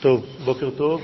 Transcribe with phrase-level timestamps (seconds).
[0.00, 1.02] טוב, בוקר טוב.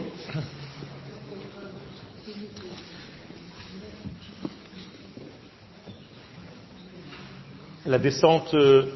[7.87, 8.87] La descente euh,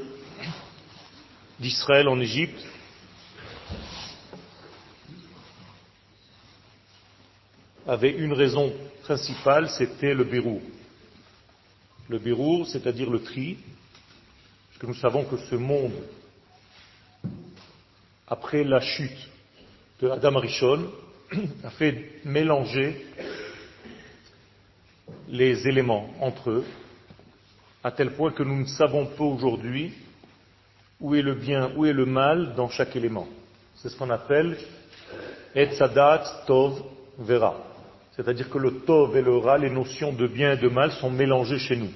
[1.58, 2.64] d'Israël en Égypte
[7.86, 8.72] avait une raison
[9.02, 10.60] principale, c'était le Bérour.
[12.08, 13.58] Le Bérour, c'est-à-dire le tri,
[14.68, 15.94] parce que nous savons que ce monde,
[18.28, 19.28] après la chute
[20.01, 20.85] de Adam Arishon,
[21.63, 23.05] a fait mélanger
[25.27, 26.65] les éléments entre eux,
[27.83, 29.93] à tel point que nous ne savons pas aujourd'hui
[30.99, 33.27] où est le bien, où est le mal dans chaque élément.
[33.75, 34.57] C'est ce qu'on appelle
[35.55, 36.81] Etzadat Tov
[37.17, 37.55] Vera.
[38.15, 41.09] C'est-à-dire que le Tov et le Ra, les notions de bien et de mal, sont
[41.09, 41.91] mélangées chez nous.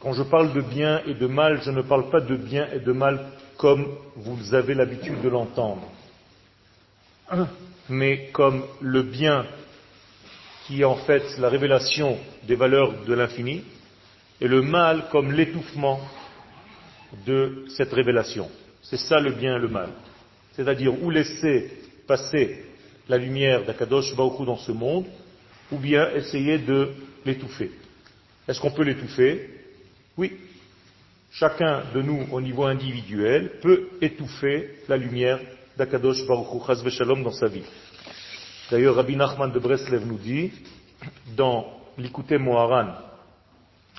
[0.00, 2.80] Quand je parle de bien et de mal, je ne parle pas de bien et
[2.80, 3.18] de mal
[3.56, 3.86] comme
[4.16, 5.90] vous avez l'habitude de l'entendre,
[7.88, 9.46] mais comme le bien
[10.66, 13.62] qui est en fait la révélation des valeurs de l'infini,
[14.40, 16.00] et le mal comme l'étouffement
[17.26, 18.50] de cette révélation.
[18.82, 19.90] C'est ça le bien et le mal.
[20.52, 21.70] C'est-à-dire ou laisser
[22.06, 22.64] passer
[23.08, 25.06] la lumière d'Akadosh Baruch dans ce monde,
[25.70, 26.90] ou bien essayer de
[27.24, 27.70] l'étouffer.
[28.48, 29.50] Est-ce qu'on peut l'étouffer?
[30.16, 30.32] Oui.
[31.36, 35.40] Chacun de nous, au niveau individuel, peut étouffer la lumière
[35.76, 37.64] d'Akadosh Baruch Hu, dans sa vie.
[38.70, 40.52] D'ailleurs, Rabbi Nachman de Breslev nous dit,
[41.36, 41.66] dans
[41.98, 42.92] l'Ikouté Moharan,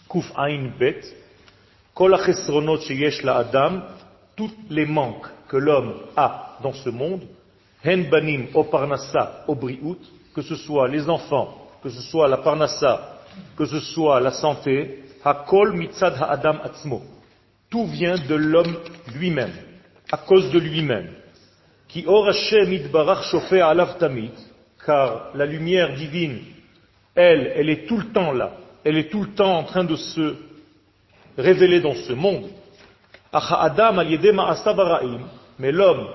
[0.07, 1.01] Kuf Ain Bet,
[1.93, 2.17] Kol
[2.79, 3.81] sheyesh la Adam,
[4.37, 7.23] tous les manques que l'homme a dans ce monde,
[7.83, 9.99] Hen banim o parnassa o briut,
[10.33, 13.19] que ce soit les enfants, que ce soit la parnassa,
[13.57, 17.01] que ce soit la santé, hakol mitzad ha'adam atzmo.
[17.75, 18.77] Tout vient de l'homme
[19.17, 19.51] lui-même,
[20.09, 21.09] à cause de lui-même.
[21.89, 22.05] Qui
[24.85, 26.39] car la lumière divine,
[27.15, 28.53] elle, elle est tout le temps là,
[28.85, 30.35] elle est tout le temps en train de se
[31.37, 32.45] révéler dans ce monde.
[35.59, 36.07] Mais l'homme,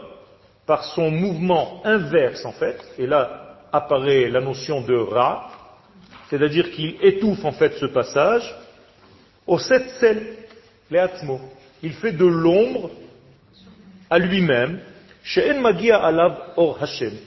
[0.65, 5.51] par son mouvement inverse en fait, et là apparaît la notion de Ra,
[6.31, 8.51] c'est-à-dire qu'il étouffe en fait ce passage,
[9.47, 9.91] au sept
[11.83, 12.91] il fait de l'ombre
[14.09, 14.81] à lui-même,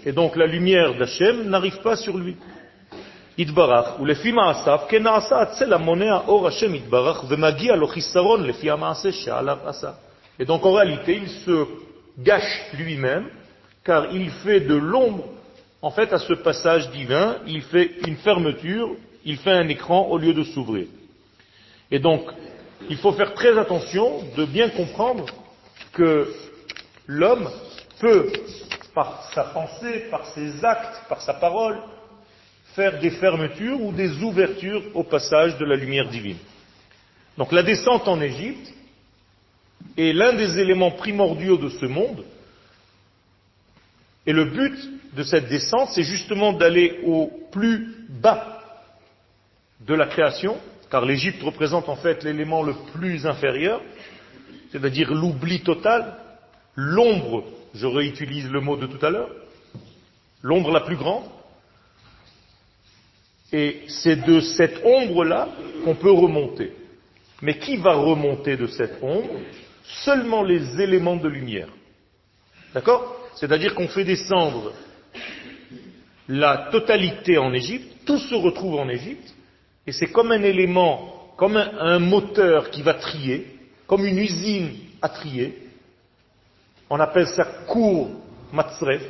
[0.06, 2.36] et donc la lumière d'Hachem n'arrive pas sur lui.
[3.38, 3.46] Et
[10.46, 11.66] donc en réalité, il se
[12.20, 13.28] gâche lui-même,
[13.84, 15.26] car il fait de l'ombre,
[15.82, 18.96] en fait, à ce passage divin, il fait une fermeture,
[19.26, 20.88] il fait un écran au lieu de s'ouvrir.
[21.92, 22.22] Et donc,
[22.90, 25.26] il faut faire très attention de bien comprendre
[25.92, 26.34] que
[27.08, 27.50] l'homme
[28.00, 28.32] peut,
[28.94, 31.78] par sa pensée, par ses actes, par sa parole,
[32.76, 36.38] faire des fermetures ou des ouvertures au passage de la lumière divine.
[37.38, 38.74] Donc la descente en Égypte
[39.98, 42.24] est l'un des éléments primordiaux de ce monde.
[44.26, 44.76] Et le but
[45.14, 48.62] de cette descente, c'est justement d'aller au plus bas
[49.82, 50.58] de la création,
[50.94, 53.82] car l'Égypte représente en fait l'élément le plus inférieur,
[54.72, 56.18] c'est-à-dire l'oubli total,
[56.76, 59.32] l'ombre je réutilise le mot de tout à l'heure,
[60.44, 61.24] l'ombre la plus grande.
[63.52, 65.50] Et c'est de cette ombre-là
[65.84, 66.74] qu'on peut remonter.
[67.42, 69.40] Mais qui va remonter de cette ombre?
[70.06, 71.70] Seulement les éléments de lumière.
[72.76, 73.16] D'accord?
[73.34, 74.74] C'est-à-dire qu'on fait descendre
[76.28, 79.34] la totalité en Égypte, tout se retrouve en Égypte,
[79.86, 83.48] et c'est comme un élément, comme un, moteur qui va trier,
[83.88, 84.72] comme une usine
[85.02, 85.58] à trier,
[86.90, 88.10] on appelle ça cour
[88.52, 89.02] matzref,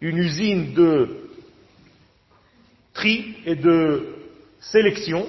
[0.00, 1.28] une usine de
[2.94, 4.16] tri et de
[4.60, 5.26] sélection,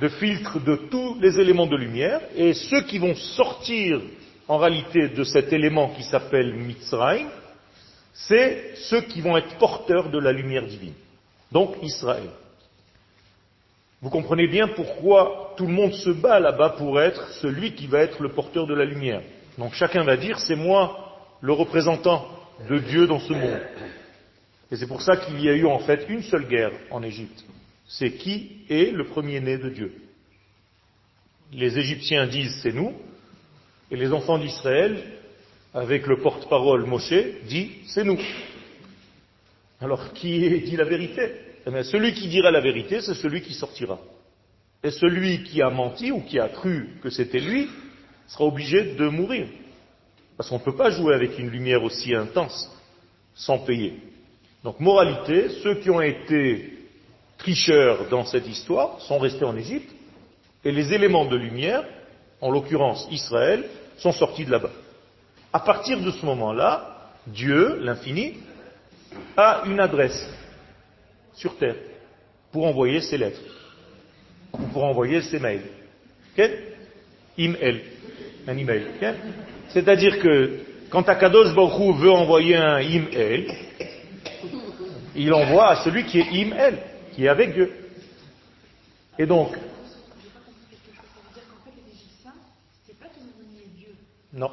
[0.00, 4.00] de filtre de tous les éléments de lumière, et ceux qui vont sortir
[4.48, 7.28] en réalité de cet élément qui s'appelle Mitzrayim,
[8.12, 10.94] c'est ceux qui vont être porteurs de la lumière divine.
[11.52, 12.28] Donc Israël.
[14.02, 18.00] Vous comprenez bien pourquoi tout le monde se bat là-bas pour être celui qui va
[18.00, 19.20] être le porteur de la lumière.
[19.58, 22.26] Donc chacun va dire, c'est moi le représentant
[22.68, 23.60] de Dieu dans ce monde.
[24.70, 27.44] Et c'est pour ça qu'il y a eu en fait une seule guerre en Égypte.
[27.86, 29.92] C'est qui est le premier-né de Dieu.
[31.52, 32.94] Les Égyptiens disent c'est nous,
[33.90, 35.02] et les enfants d'Israël,
[35.74, 37.12] avec le porte-parole Moshe,
[37.48, 38.20] dit c'est nous.
[39.80, 41.49] Alors qui dit la vérité?
[41.66, 43.98] Eh Celui qui dira la vérité, c'est celui qui sortira.
[44.82, 47.68] Et celui qui a menti ou qui a cru que c'était lui,
[48.26, 49.48] sera obligé de mourir.
[50.36, 52.70] Parce qu'on ne peut pas jouer avec une lumière aussi intense
[53.34, 53.94] sans payer.
[54.64, 56.78] Donc moralité, ceux qui ont été
[57.38, 59.90] tricheurs dans cette histoire sont restés en Égypte
[60.64, 61.84] et les éléments de lumière,
[62.40, 63.64] en l'occurrence Israël,
[63.98, 64.70] sont sortis de là-bas.
[65.52, 68.34] À partir de ce moment-là, Dieu, l'infini,
[69.36, 70.28] a une adresse
[71.34, 71.76] sur terre
[72.52, 73.40] pour envoyer ses lettres
[74.52, 75.62] ou pour envoyer ses mails.
[77.38, 77.82] Email,
[78.46, 78.86] un email.
[79.68, 80.60] C'est-à-dire que
[80.90, 83.46] quand Akadosh Baruch veut envoyer un email,
[85.14, 86.78] il envoie à celui qui est email,
[87.12, 87.72] qui est avec Dieu.
[89.18, 89.56] Et donc,
[94.32, 94.50] non,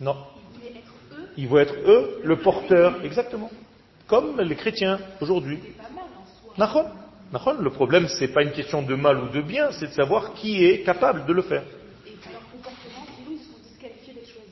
[0.00, 0.16] non.
[1.36, 3.50] Ils vont être eux le porteur, exactement.
[4.06, 5.58] Comme les chrétiens aujourd'hui.
[6.58, 10.34] Le problème, ce n'est pas une question de mal ou de bien, c'est de savoir
[10.34, 11.62] qui est capable de le faire.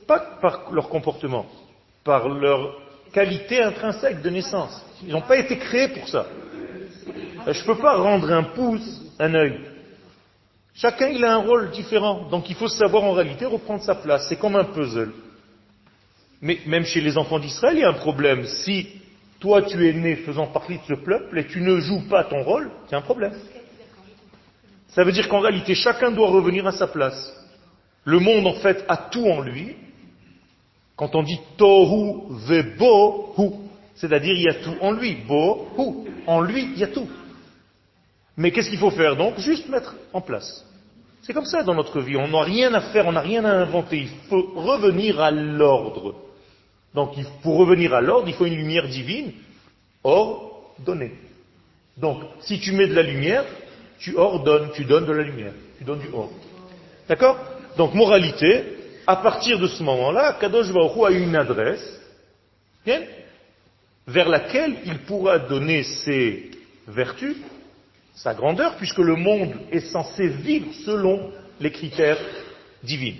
[0.07, 1.45] Pas par leur comportement,
[2.03, 2.77] par leur
[3.13, 4.83] qualité intrinsèque de naissance.
[5.05, 6.25] Ils n'ont pas été créés pour ça.
[7.47, 9.59] Je ne peux pas rendre un pouce un œil.
[10.73, 12.27] Chacun, il a un rôle différent.
[12.29, 14.27] Donc il faut savoir en réalité reprendre sa place.
[14.27, 15.13] C'est comme un puzzle.
[16.41, 18.45] Mais même chez les enfants d'Israël, il y a un problème.
[18.45, 19.00] Si
[19.41, 22.43] toi tu es né faisant partie de ce peuple et tu ne joues pas ton
[22.43, 23.33] rôle, c'est un problème.
[24.89, 27.33] Ça veut dire qu'en réalité, chacun doit revenir à sa place.
[28.05, 29.75] Le monde, en fait, a tout en lui.
[30.95, 33.49] Quand on dit tohu hu,
[33.95, 35.17] c'est-à-dire il y a tout en lui.
[35.27, 35.83] hu,
[36.27, 37.09] en lui, il y a tout.
[38.37, 39.39] Mais qu'est-ce qu'il faut faire donc?
[39.39, 40.65] Juste mettre en place.
[41.23, 42.17] C'est comme ça dans notre vie.
[42.17, 43.97] On n'a rien à faire, on n'a rien à inventer.
[43.97, 46.15] Il faut revenir à l'ordre.
[46.93, 49.31] Donc pour revenir à l'ordre, il faut une lumière divine,
[50.03, 51.13] ordonnée.
[51.97, 53.45] Donc si tu mets de la lumière,
[53.99, 56.33] tu ordonnes, tu donnes de la lumière, tu donnes du ordre.
[57.07, 57.37] D'accord?
[57.77, 58.63] Donc moralité,
[59.07, 61.99] à partir de ce moment-là, Kadosh Baruch a une adresse
[64.07, 66.51] vers laquelle il pourra donner ses
[66.87, 67.37] vertus,
[68.15, 72.19] sa grandeur, puisque le monde est censé vivre selon les critères
[72.83, 73.17] divins.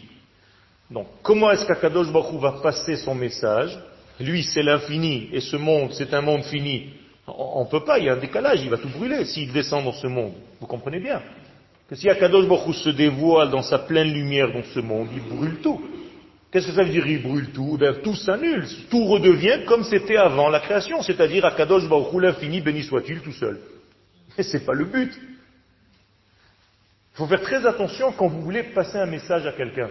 [0.91, 3.77] Donc, comment est-ce qu'Akadosh Baruch va passer son message
[4.19, 6.89] Lui, c'est l'infini, et ce monde, c'est un monde fini.
[7.27, 9.85] On ne peut pas, il y a un décalage, il va tout brûler s'il descend
[9.85, 10.33] dans ce monde.
[10.59, 11.21] Vous comprenez bien
[11.87, 15.59] que si Akadosh Baruch se dévoile dans sa pleine lumière dans ce monde, il brûle
[15.61, 15.81] tout.
[16.51, 17.77] Qu'est-ce que ça veut dire il brûle tout?
[17.77, 22.83] Ben, Tout s'annule, tout redevient comme c'était avant la création, c'est-à-dire Akadosh Baruch l'infini, béni
[22.83, 23.61] soit-il tout seul.
[24.37, 25.13] Mais ce n'est pas le but.
[27.13, 29.87] Il faut faire très attention quand vous voulez passer un message à quelqu'un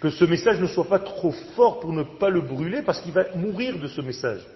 [0.00, 3.12] que ce message ne soit pas trop fort pour ne pas le brûler, parce qu'il
[3.12, 4.46] va mourir de ce message.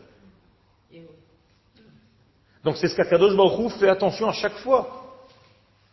[2.63, 5.17] Donc c'est ce qu'Akadosh Baruch fait attention à chaque fois.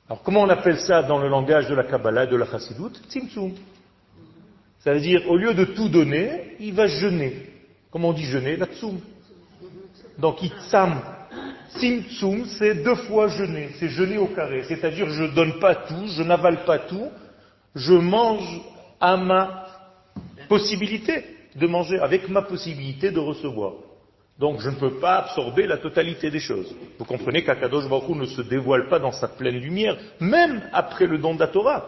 [0.10, 2.94] Alors comment on appelle ça dans le langage de la Kabbalah et de la Chassidut?
[3.10, 3.54] Tzimtzum.
[4.80, 7.48] Ça veut dire, au lieu de tout donner, il va jeûner.
[7.92, 9.00] Comment on dit jeûner La tsum.
[10.18, 11.02] Donc itzam.
[11.76, 13.70] Tzimtzum, c'est deux fois jeûner.
[13.80, 14.64] C'est jeûner au carré.
[14.68, 17.10] C'est-à-dire, je ne donne pas tout, je n'avale pas tout,
[17.76, 18.62] je mange
[19.00, 19.68] à ma
[20.48, 21.24] possibilité
[21.56, 23.74] de manger, avec ma possibilité de recevoir.
[24.40, 26.74] Donc je ne peux pas absorber la totalité des choses.
[27.00, 31.18] Vous comprenez qu'Akadosh Baruch ne se dévoile pas dans sa pleine lumière, même après le
[31.18, 31.88] don de la Torah.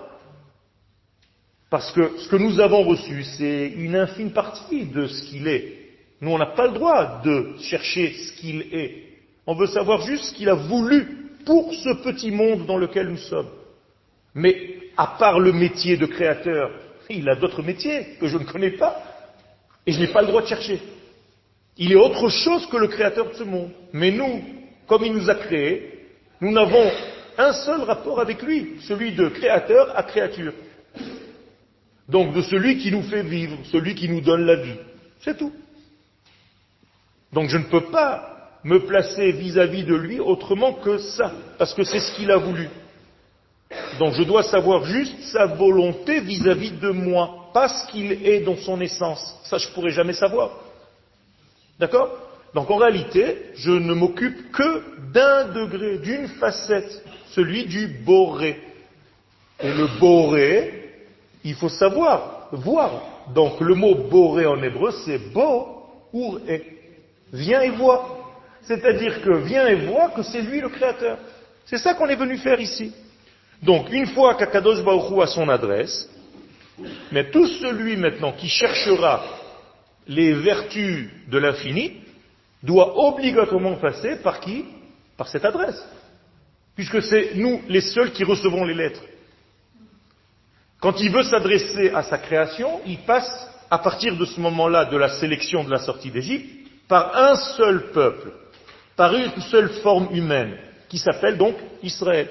[1.70, 5.78] Parce que ce que nous avons reçu, c'est une infime partie de ce qu'il est.
[6.22, 9.04] Nous, on n'a pas le droit de chercher ce qu'il est.
[9.46, 13.18] On veut savoir juste ce qu'il a voulu pour ce petit monde dans lequel nous
[13.18, 13.50] sommes.
[14.34, 16.72] Mais à part le métier de créateur
[17.10, 19.04] il a d'autres métiers que je ne connais pas
[19.86, 20.80] et je n'ai pas le droit de chercher.
[21.78, 23.72] Il est autre chose que le créateur de ce monde.
[23.94, 24.44] Mais nous,
[24.88, 26.08] comme il nous a créés,
[26.42, 26.92] nous n'avons
[27.38, 30.54] un seul rapport avec lui, celui de créateur à créature.
[32.08, 34.76] Donc de celui qui nous fait vivre, celui qui nous donne la vie.
[35.22, 35.54] C'est tout.
[37.32, 41.84] Donc je ne peux pas me placer vis-à-vis de lui autrement que ça, parce que
[41.84, 42.68] c'est ce qu'il a voulu.
[44.00, 48.56] Donc je dois savoir juste sa volonté vis-à-vis de moi, pas ce qu'il est dans
[48.58, 49.36] son essence.
[49.44, 50.52] Ça, je ne pourrai jamais savoir.
[51.80, 52.10] D'accord?
[52.54, 58.60] Donc en réalité, je ne m'occupe que d'un degré, d'une facette, celui du boré.
[59.60, 60.92] Et le boré,
[61.44, 63.02] il faut savoir, voir.
[63.36, 66.64] Donc le mot boré en hébreu, c'est bo ou et.
[67.32, 68.18] Viens et vois.
[68.64, 71.20] C'est-à-dire que viens et vois que c'est lui le créateur.
[71.66, 72.92] C'est ça qu'on est venu faire ici.
[73.62, 76.10] Donc, une fois qu'Akadosh a son adresse,
[77.12, 79.24] mais tout celui maintenant qui cherchera
[80.08, 81.98] les vertus de l'infini
[82.64, 84.66] doit obligatoirement passer par qui?
[85.18, 85.82] Par cette adresse.
[86.76, 89.02] Puisque c'est nous les seuls qui recevons les lettres.
[90.80, 94.98] Quand il veut s'adresser à sa création, il passe à partir de ce moment-là, de
[94.98, 98.32] la sélection de la sortie d'Égypte, par un seul peuple,
[98.96, 102.30] par une seule forme humaine, qui s'appelle donc Israël.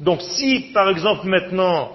[0.00, 1.92] Donc si, par exemple, maintenant,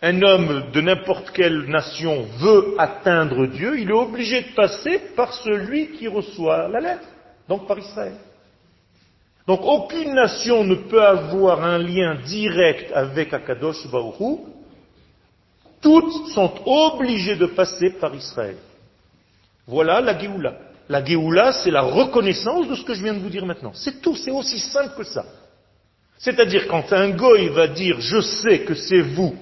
[0.00, 5.32] un homme de n'importe quelle nation veut atteindre Dieu, il est obligé de passer par
[5.34, 7.08] celui qui reçoit la lettre,
[7.48, 8.14] donc par Israël.
[9.46, 14.38] Donc aucune nation ne peut avoir un lien direct avec Akadosh Baruch
[15.80, 18.56] toutes sont obligées de passer par Israël.
[19.66, 20.58] Voilà la Géoula.
[20.88, 23.72] La Géoula, c'est la reconnaissance de ce que je viens de vous dire maintenant.
[23.74, 25.24] C'est tout, c'est aussi simple que ça.
[26.20, 29.34] C'est-à-dire quand un goy va dire je sais que c'est vous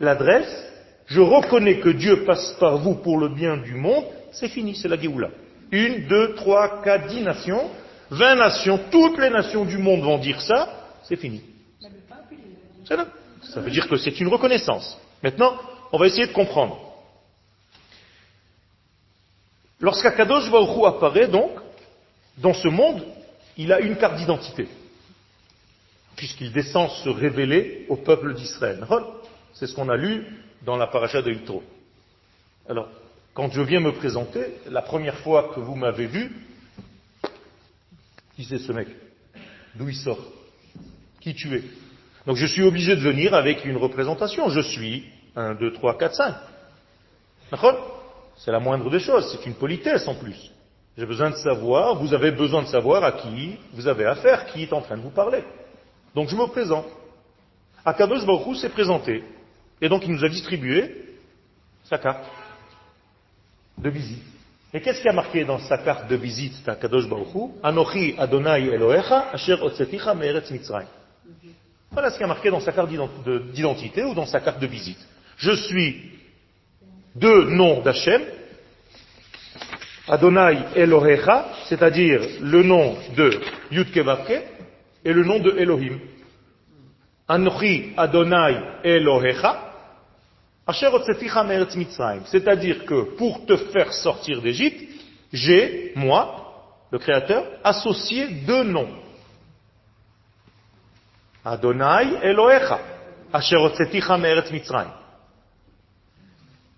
[0.00, 0.66] l'adresse,
[1.06, 4.88] je reconnais que Dieu passe par vous pour le bien du monde, c'est fini, c'est
[4.88, 5.30] la Géoula.
[5.70, 7.70] Une, deux, trois, quatre, dix nations,
[8.10, 10.68] vingt nations, toutes les nations du monde vont dire ça,
[11.04, 11.42] c'est fini.
[12.84, 14.98] Ça veut dire que c'est une reconnaissance.
[15.22, 15.58] Maintenant,
[15.92, 16.78] on va essayer de comprendre.
[19.80, 21.52] Lorsqu'Akadosh Baruch apparaît donc,
[22.36, 23.02] dans ce monde,
[23.56, 24.68] il a une carte d'identité,
[26.20, 28.86] puisqu'il descend se révéler au peuple d'Israël.
[29.54, 30.26] C'est ce qu'on a lu
[30.66, 31.62] dans la paracha de Yitro.
[32.68, 32.88] Alors,
[33.32, 36.30] quand je viens me présenter, la première fois que vous m'avez vu,
[38.36, 38.88] qui c'est ce mec?
[39.74, 40.22] D'où il sort?
[41.22, 41.62] Qui tu es?
[42.26, 44.50] Donc je suis obligé de venir avec une représentation.
[44.50, 46.34] Je suis 1, 2, 3, 4, 5.
[48.36, 50.52] C'est la moindre des choses, c'est une politesse en plus.
[50.98, 54.64] J'ai besoin de savoir, vous avez besoin de savoir à qui vous avez affaire, qui
[54.64, 55.42] est en train de vous parler.
[56.14, 56.86] Donc je me présente.
[57.84, 59.24] Akadosh Baruch s'est présenté.
[59.80, 61.06] Et donc il nous a distribué
[61.84, 62.24] sa carte
[63.78, 64.22] de visite.
[64.72, 69.30] Et qu'est-ce qui a marqué dans sa carte de visite d'Akadosh Baruch Anochi Adonai Elohecha
[69.32, 70.86] Asher Otzeticha Me'eretz Mitzrayim.
[71.90, 75.04] Voilà ce qui a marqué dans sa carte d'identité ou dans sa carte de visite.
[75.36, 76.12] Je suis
[77.16, 78.22] deux noms d'Hachem,
[80.06, 83.40] Adonai Elohecha, c'est-à-dire le nom de
[83.72, 84.04] Yudke
[85.04, 85.98] et le nom de Elohim.
[87.28, 89.66] Anochi Adonai Elohecha,
[92.26, 94.88] c'est-à-dire que pour te faire sortir d'Égypte,
[95.32, 98.90] j'ai, moi, le Créateur, associé deux noms.
[101.44, 102.80] Adonai Elohecha.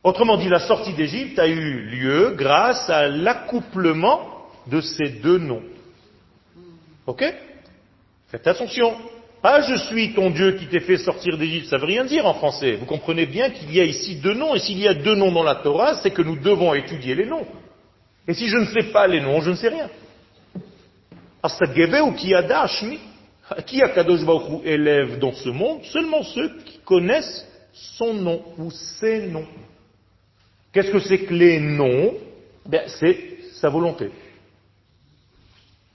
[0.05, 5.63] Autrement dit, la sortie d'Égypte a eu lieu grâce à l'accouplement de ces deux noms.
[7.07, 7.25] Ok?
[8.33, 8.95] Faites attention.
[9.43, 11.67] Ah, je suis ton Dieu qui t'ai fait sortir d'Égypte.
[11.67, 12.77] Ça veut rien dire en français.
[12.77, 14.55] Vous comprenez bien qu'il y a ici deux noms.
[14.55, 17.27] Et s'il y a deux noms dans la Torah, c'est que nous devons étudier les
[17.27, 17.47] noms.
[18.27, 19.91] Et si je ne sais pas les noms, je ne sais rien.
[22.07, 22.33] ou qui
[23.67, 24.21] Qui a Kadosh
[24.65, 25.83] élève dans ce monde?
[25.85, 29.49] Seulement ceux qui connaissent son nom ou ses noms.
[30.73, 32.15] Qu'est-ce que c'est que les noms?
[32.65, 33.19] Ben, C'est
[33.55, 34.11] sa volonté.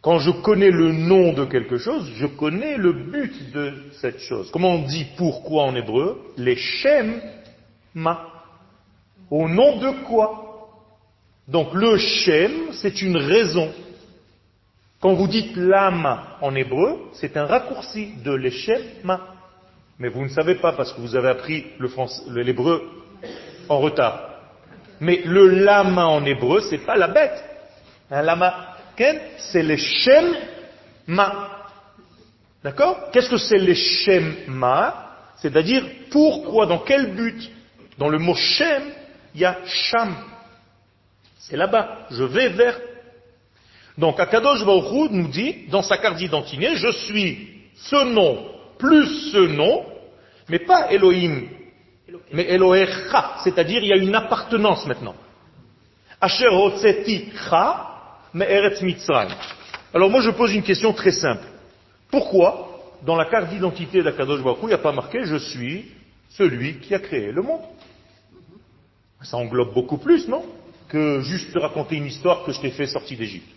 [0.07, 4.49] Quand je connais le nom de quelque chose, je connais le but de cette chose.
[4.51, 7.19] Comment on dit pourquoi en hébreu Les shem
[7.93, 8.25] ma.
[9.29, 10.69] Au nom de quoi
[11.49, 13.69] Donc le shem, c'est une raison.
[15.01, 19.19] Quand vous dites lama en hébreu, c'est un raccourci de l'Eshem ma.
[19.99, 21.65] Mais vous ne savez pas parce que vous avez appris
[22.29, 22.81] l'hébreu
[23.67, 24.21] en retard.
[25.01, 27.43] Mais le lama en hébreu, c'est pas la bête.
[28.09, 28.76] Un lama,
[29.37, 30.35] c'est le shem
[31.07, 31.51] ma.
[32.63, 33.11] D'accord?
[33.11, 35.05] Qu'est-ce que c'est le shem ma?
[35.37, 37.51] C'est-à-dire pourquoi, dans quel but?
[37.97, 38.83] Dans le mot shem,
[39.35, 40.15] il y a sham.
[41.39, 42.07] C'est là-bas.
[42.11, 42.79] Je vais vers.
[43.97, 49.47] Donc Akadosh Baruch nous dit, dans sa carte d'identité, je suis ce nom plus ce
[49.47, 49.85] nom,
[50.49, 51.47] mais pas Elohim
[52.31, 55.15] mais Elohecha, c'est-à-dire il y a une appartenance maintenant.
[56.19, 56.47] Asher
[58.34, 59.34] mais Eretz Mitzrayim.
[59.93, 61.46] Alors moi je pose une question très simple.
[62.10, 65.91] Pourquoi, dans la carte d'identité d'Akadosh Baruch il n'y a pas marqué je suis
[66.29, 67.62] celui qui a créé le monde
[69.22, 70.46] Ça englobe beaucoup plus, non?
[70.89, 73.50] Que juste te raconter une histoire que je t'ai fait sortir d'Égypte.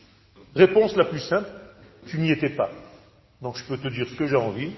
[0.55, 1.49] Réponse la plus simple,
[2.07, 2.71] tu n'y étais pas.
[3.41, 4.73] Donc je peux te dire ce que j'ai envie,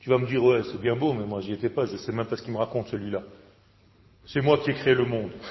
[0.00, 1.98] tu vas me dire, ouais, c'est bien beau, mais moi j'y étais pas, je ne
[1.98, 3.22] sais même pas ce qu'il me raconte celui-là.
[4.26, 5.30] C'est moi qui ai créé le monde.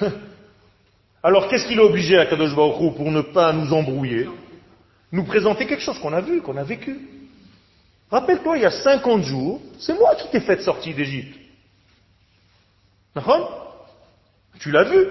[1.22, 4.28] Alors qu'est-ce qu'il a obligé à Kadosh Baruch pour ne pas nous embrouiller
[5.12, 6.98] Nous présenter quelque chose qu'on a vu, qu'on a vécu.
[8.10, 11.38] Rappelle-toi, il y a 50 jours, c'est moi qui t'ai fait sortir d'Égypte.
[14.58, 15.06] Tu l'as vu.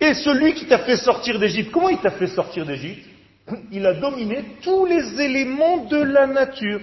[0.00, 3.06] Et celui qui t'a fait sortir d'Égypte, comment il t'a fait sortir d'Égypte?
[3.70, 6.80] Il a dominé tous les éléments de la nature.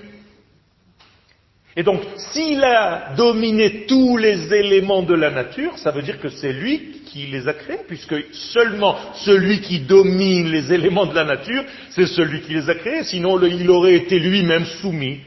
[1.80, 2.02] Et donc,
[2.34, 7.02] s'il a dominé tous les éléments de la nature, ça veut dire que c'est lui
[7.06, 12.08] qui les a créés, puisque seulement celui qui domine les éléments de la nature, c'est
[12.08, 15.20] celui qui les a créés, sinon il aurait été lui-même soumis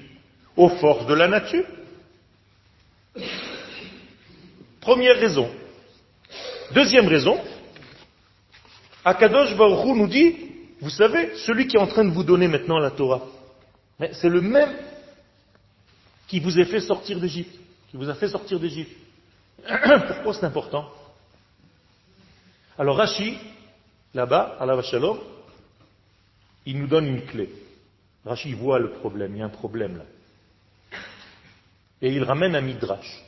[0.56, 1.64] aux forces de la nature.
[4.80, 5.48] Première raison.
[6.74, 7.38] Deuxième raison,
[9.04, 10.34] Akadosh Baruch nous dit,
[10.80, 13.22] vous savez, celui qui est en train de vous donner maintenant la Torah,
[14.10, 14.70] c'est le même
[16.30, 17.58] qui vous a fait sortir d'Égypte,
[17.90, 18.96] qui vous a fait sortir d'Égypte.
[19.66, 20.88] Pourquoi c'est important?
[22.78, 23.36] Alors Rashi,
[24.14, 25.18] là-bas, à la Shalom,
[26.66, 27.50] il nous donne une clé.
[28.24, 30.04] Rashi voit le problème, il y a un problème là.
[32.00, 33.24] Et il ramène un midrash.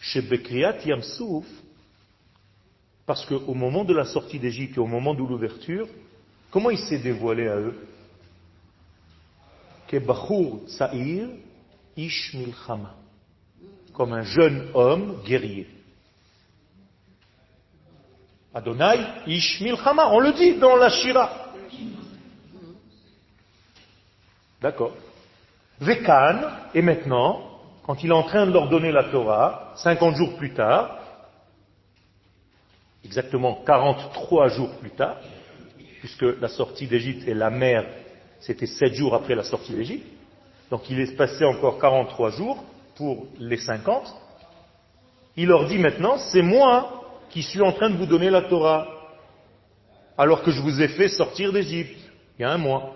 [0.00, 1.44] Chez Bekriat Yamsouf,
[3.04, 5.86] parce qu'au moment de la sortie d'Égypte et au moment de l'ouverture,
[6.50, 7.78] comment il s'est dévoilé à eux?
[9.86, 9.98] Que
[10.68, 11.28] Sa'ir
[11.96, 12.94] Ish Milchama,
[13.94, 15.68] comme un jeune homme guerrier.
[18.54, 21.52] Adonai Ish Milchama, on le dit dans la Shira.
[24.60, 24.94] D'accord.
[25.80, 26.40] Vekan,
[26.74, 30.52] et maintenant, quand il est en train de leur donner la Torah, 50 jours plus
[30.54, 30.98] tard,
[33.04, 35.18] exactement 43 jours plus tard,
[36.00, 37.86] puisque la sortie d'Égypte et la mer,
[38.40, 40.06] c'était 7 jours après la sortie d'Égypte,
[40.70, 42.64] donc il est passé encore 43 jours
[42.96, 44.14] pour les 50.
[45.36, 48.86] Il leur dit maintenant, c'est moi qui suis en train de vous donner la Torah,
[50.16, 51.98] alors que je vous ai fait sortir d'Égypte,
[52.38, 52.94] il y a un mois,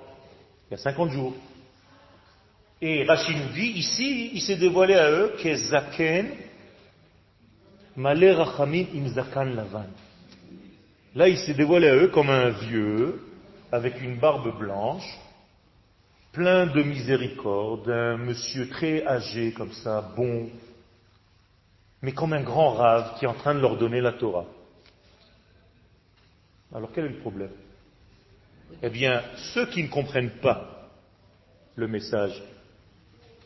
[0.69, 1.35] il y a 50 jours.
[2.81, 6.31] Et Rachid nous dit, ici, il s'est dévoilé à eux, Kezaken,
[7.99, 9.87] Rachamim Imzakan Lavan.
[11.15, 13.21] Là, il s'est dévoilé à eux comme un vieux,
[13.71, 15.19] avec une barbe blanche,
[16.33, 20.49] plein de miséricorde, un monsieur très âgé comme ça, bon,
[22.03, 24.47] mais comme un grand rave qui est en train de leur donner la Torah.
[26.75, 27.51] Alors quel est le problème?
[28.83, 29.23] Eh bien,
[29.55, 30.89] ceux qui ne comprennent pas
[31.75, 32.41] le message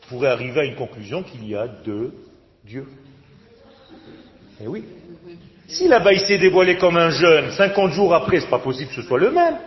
[0.07, 2.13] pourraient arriver à une conclusion qu'il y a deux
[2.63, 2.87] dieux.
[4.61, 4.85] Eh oui.
[5.67, 8.95] Si là-bas il s'est dévoilé comme un jeune, 50 jours après, c'est pas possible que
[8.95, 9.57] ce soit le même.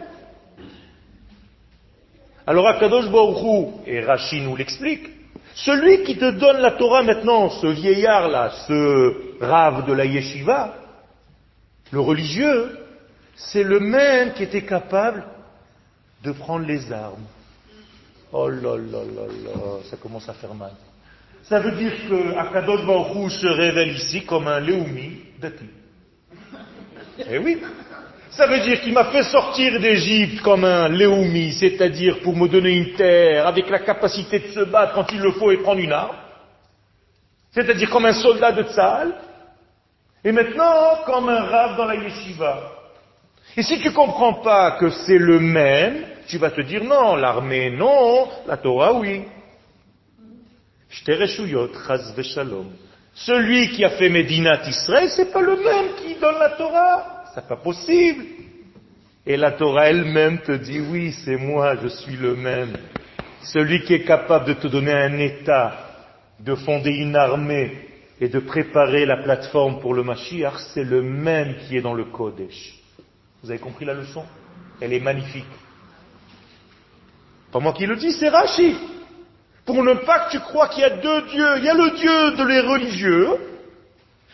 [2.49, 5.07] Alors Akadosh Baruchou, et Rashi nous l'explique,
[5.55, 10.75] celui qui te donne la Torah maintenant, ce vieillard-là, ce rave de la yeshiva,
[11.91, 12.79] le religieux,
[13.37, 15.27] c'est le même qui était capable
[16.25, 17.27] de prendre les armes.
[18.33, 20.73] Oh là là là là, ça commence à faire mal.
[21.43, 25.67] Ça veut dire que Akadosh Baruch se révèle ici comme un Léoumi d'Ati.
[27.31, 27.59] Eh oui,
[28.39, 32.71] ça veut dire qu'il m'a fait sortir d'Égypte comme un Léoumi, c'est-à-dire pour me donner
[32.71, 35.93] une terre, avec la capacité de se battre quand il le faut et prendre une
[35.93, 36.15] arme.
[37.51, 39.13] C'est-à-dire comme un soldat de Tzal.
[40.23, 42.61] Et maintenant, comme un rave dans la yeshiva.
[43.57, 47.71] Et si tu comprends pas que c'est le même, tu vas te dire non, l'armée
[47.71, 49.25] non, la Torah oui.
[53.15, 57.18] Celui qui a fait Médinat Israël, c'est pas le même qui donne la Torah.
[57.35, 58.25] C'est pas possible.
[59.27, 62.77] Et la Torah elle-même te dit, oui, c'est moi, je suis le même.
[63.43, 65.75] Celui qui est capable de te donner un État,
[66.41, 67.77] de fonder une armée
[68.21, 72.05] et de préparer la plateforme pour le Mashiach, c'est le même qui est dans le
[72.05, 72.75] Kodesh.
[73.43, 74.25] Vous avez compris la leçon?
[74.81, 75.45] Elle est magnifique.
[77.53, 78.77] Pas moi qui le dis, c'est Rashi.
[79.65, 81.59] Pour ne pas que tu crois qu'il y a deux dieux.
[81.59, 83.29] Il y a le Dieu de les religieux,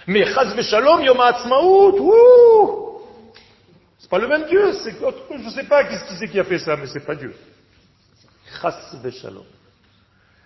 [0.07, 2.84] mais Chaz Shalom, Yom Ha'atzmaut,
[4.05, 6.59] c'est pas le même Dieu, c'est je ne sais pas qui c'est qui a fait
[6.59, 7.35] ça, mais c'est pas Dieu.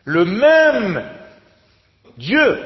[0.05, 1.05] Le même
[2.17, 2.57] Dieu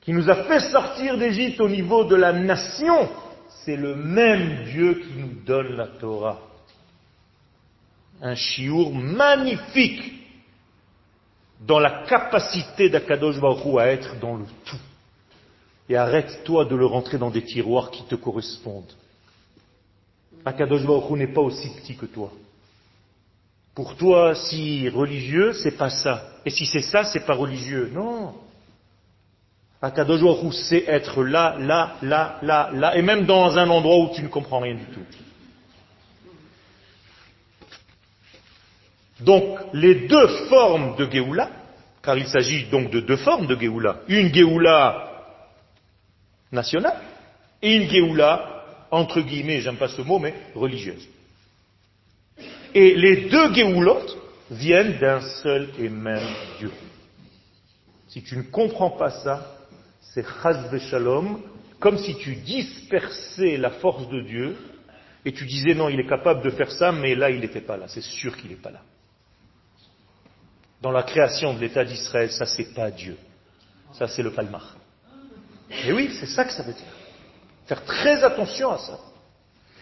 [0.00, 3.08] qui nous a fait sortir d'Égypte au niveau de la nation,
[3.64, 6.40] c'est le même Dieu qui nous donne la Torah.
[8.20, 10.14] Un chiour magnifique
[11.60, 14.80] dans la capacité d'Akadosh Baruch à être dans le tout.
[15.88, 18.92] Et arrête-toi de le rentrer dans des tiroirs qui te correspondent.
[20.48, 22.32] Akadosh Baruch n'est pas aussi petit que toi.
[23.74, 26.24] Pour toi, si religieux, c'est pas ça.
[26.46, 27.90] Et si c'est ça, c'est pas religieux.
[27.92, 28.34] Non.
[29.82, 34.14] Akadosh Baruch sait être là, là, là, là, là, et même dans un endroit où
[34.14, 35.04] tu ne comprends rien du tout.
[39.20, 41.50] Donc, les deux formes de Géoula,
[42.02, 43.96] car il s'agit donc de deux formes de Géoula.
[44.08, 45.26] Une Géoula
[46.50, 47.02] nationale
[47.60, 48.57] et une Géoula
[48.90, 51.08] entre guillemets, j'aime pas ce mot, mais religieuse.
[52.74, 54.06] Et les deux Géoulot
[54.50, 56.26] viennent d'un seul et même
[56.58, 56.70] Dieu.
[58.08, 59.56] Si tu ne comprends pas ça,
[60.00, 61.40] c'est chaz shalom,
[61.78, 64.56] comme si tu dispersais la force de Dieu
[65.24, 67.76] et tu disais non, il est capable de faire ça, mais là, il n'était pas
[67.76, 67.86] là.
[67.88, 68.82] C'est sûr qu'il n'est pas là.
[70.80, 73.16] Dans la création de l'État d'Israël, ça, c'est pas Dieu.
[73.92, 74.76] Ça, c'est le palmar.
[75.84, 76.97] Et oui, c'est ça que ça veut dire.
[77.68, 78.98] Faire très attention à ça.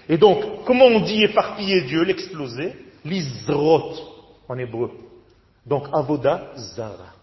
[0.08, 2.74] Et donc, comment on dit éparpiller Dieu, l'exploser?
[3.04, 3.94] L'isrot
[4.48, 4.90] en hébreu.
[5.64, 7.14] Donc, avoda zara.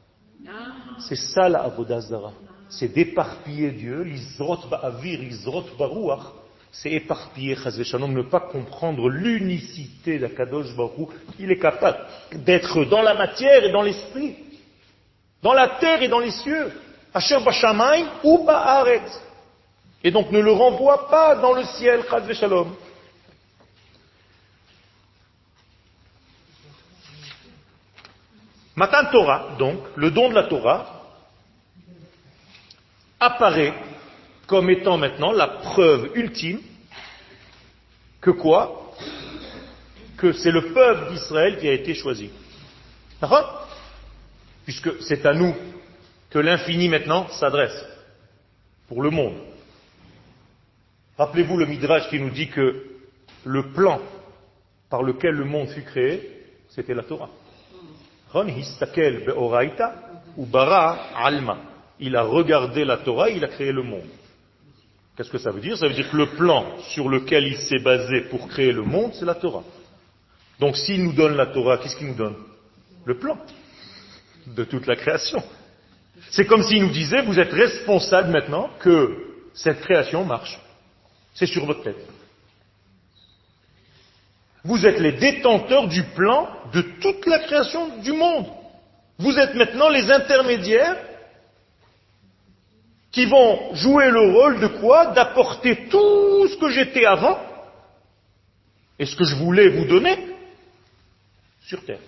[1.00, 2.32] C'est ça la avoda zara.
[2.70, 4.04] C'est d'éparpiller Dieu.
[4.04, 6.24] L'isrot ba'avir, l'isrot ba'ruach.
[6.72, 12.00] C'est éparpiller Shalom, ne pas comprendre l'unicité d'Akadosh Baruch Il est capable
[12.34, 14.36] d'être dans la matière et dans l'esprit.
[15.42, 16.72] Dans la terre et dans les cieux.
[17.14, 19.04] Asher Bashamayim ou Ba'aret.
[20.04, 22.76] Et donc ne le renvoie pas dans le ciel, Chaz Shalom.
[28.76, 31.04] Matan Torah, donc, le don de la Torah,
[33.20, 33.74] apparaît
[34.48, 36.60] comme étant maintenant la preuve ultime
[38.20, 38.94] que quoi?
[40.18, 42.30] Que c'est le peuple d'Israël qui a été choisi.
[44.66, 45.56] Puisque c'est à nous
[46.30, 47.86] que l'infini maintenant s'adresse
[48.88, 49.53] pour le monde.
[51.18, 52.86] Rappelez-vous le Midrash qui nous dit que
[53.46, 54.02] le plan
[54.90, 56.30] par lequel le monde fut créé,
[56.70, 57.30] c'était la Torah.
[62.00, 64.08] Il a regardé la Torah, il a créé le monde.
[65.16, 65.78] Qu'est-ce que ça veut dire?
[65.78, 69.14] Ça veut dire que le plan sur lequel il s'est basé pour créer le monde,
[69.14, 69.64] c'est la Torah.
[70.60, 72.36] Donc s'il nous donne la Torah, qu'est-ce qu'il nous donne?
[73.06, 73.38] Le plan
[74.48, 75.44] de toute la création.
[76.32, 79.16] C'est comme s'il nous disait, vous êtes responsable maintenant que
[79.54, 80.60] cette création marche.
[81.34, 81.98] C'est sur votre tête.
[84.64, 88.48] Vous êtes les détenteurs du plan de toute la création du monde.
[89.18, 90.98] Vous êtes maintenant les intermédiaires
[93.12, 95.08] qui vont jouer le rôle de quoi?
[95.08, 97.40] D'apporter tout ce que j'étais avant
[98.98, 100.18] et ce que je voulais vous donner
[101.62, 102.00] sur Terre.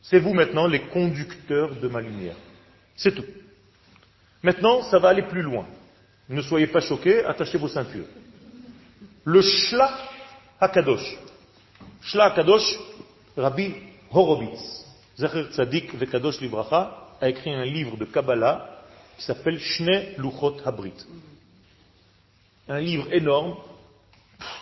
[0.00, 2.36] C'est vous maintenant les conducteurs de ma lumière.
[2.96, 3.24] C'est tout.
[4.42, 5.66] Maintenant, ça va aller plus loin.
[6.28, 8.06] Ne soyez pas choqués, attachez vos ceintures.
[9.24, 9.90] Le Shla
[10.60, 11.16] Hakadosh.
[12.02, 12.78] Shla Hakadosh,
[13.36, 13.72] Rabbi
[14.10, 14.84] Horowitz,
[15.18, 18.82] Zacher Tzadik Vekadosh Libracha, a écrit un livre de Kabbalah
[19.16, 20.92] qui s'appelle Shne Luchot Habrit.
[22.68, 23.56] Un livre énorme,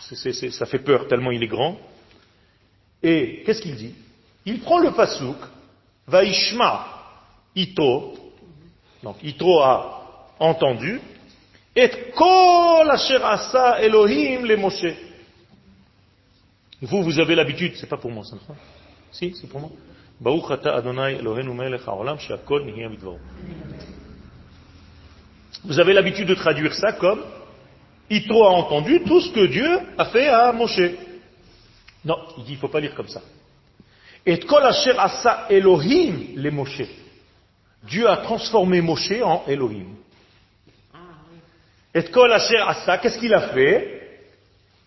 [0.00, 1.78] ça fait peur tellement il est grand.
[3.02, 3.94] Et qu'est-ce qu'il dit?
[4.44, 5.36] Il prend le pasuk,
[6.06, 6.86] Vaishma
[7.56, 8.14] Ito,
[9.02, 11.00] donc Ito a entendu,
[11.74, 14.94] et kol asher asa Elohim le Moshe.
[16.82, 18.36] Vous, vous avez l'habitude, c'est pas pour moi ça,
[19.12, 19.70] si, c'est pour moi.
[20.20, 23.18] Baruch ata Adonai Eloheinu melech haolam she'akol nihya bidvaru.
[25.64, 27.22] Vous avez l'habitude de traduire ça comme
[28.10, 30.90] Yitro a entendu tout ce que Dieu a fait à Moshe.
[32.04, 33.22] Non, il dit il faut pas lire comme ça.
[34.26, 36.82] Et kol asher asa Elohim les Moshe.
[37.84, 39.96] Dieu a transformé Moshe en Elohim.
[41.94, 44.02] Et qu'est-ce qu'il a fait?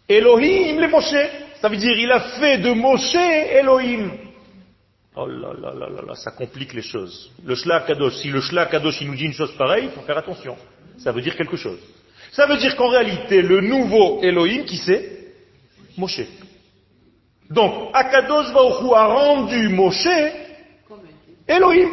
[0.08, 1.16] Elohim les Moshe.
[1.62, 4.12] Ça veut dire il a fait de Moshe Elohim.
[5.16, 7.32] Oh là là là là là, ça complique les choses.
[7.44, 10.02] Le Shlach Kadosh, si le Shlach Kadosh il nous dit une chose pareille, il faut
[10.02, 10.58] faire attention.
[10.98, 11.80] Ça veut dire quelque chose.
[12.32, 15.34] Ça veut dire qu'en réalité, le nouveau Elohim, qui c'est?
[15.98, 16.22] Moshe.
[17.50, 20.08] Donc, Akadosh Baruch a rendu Moshe
[21.48, 21.90] Elohim.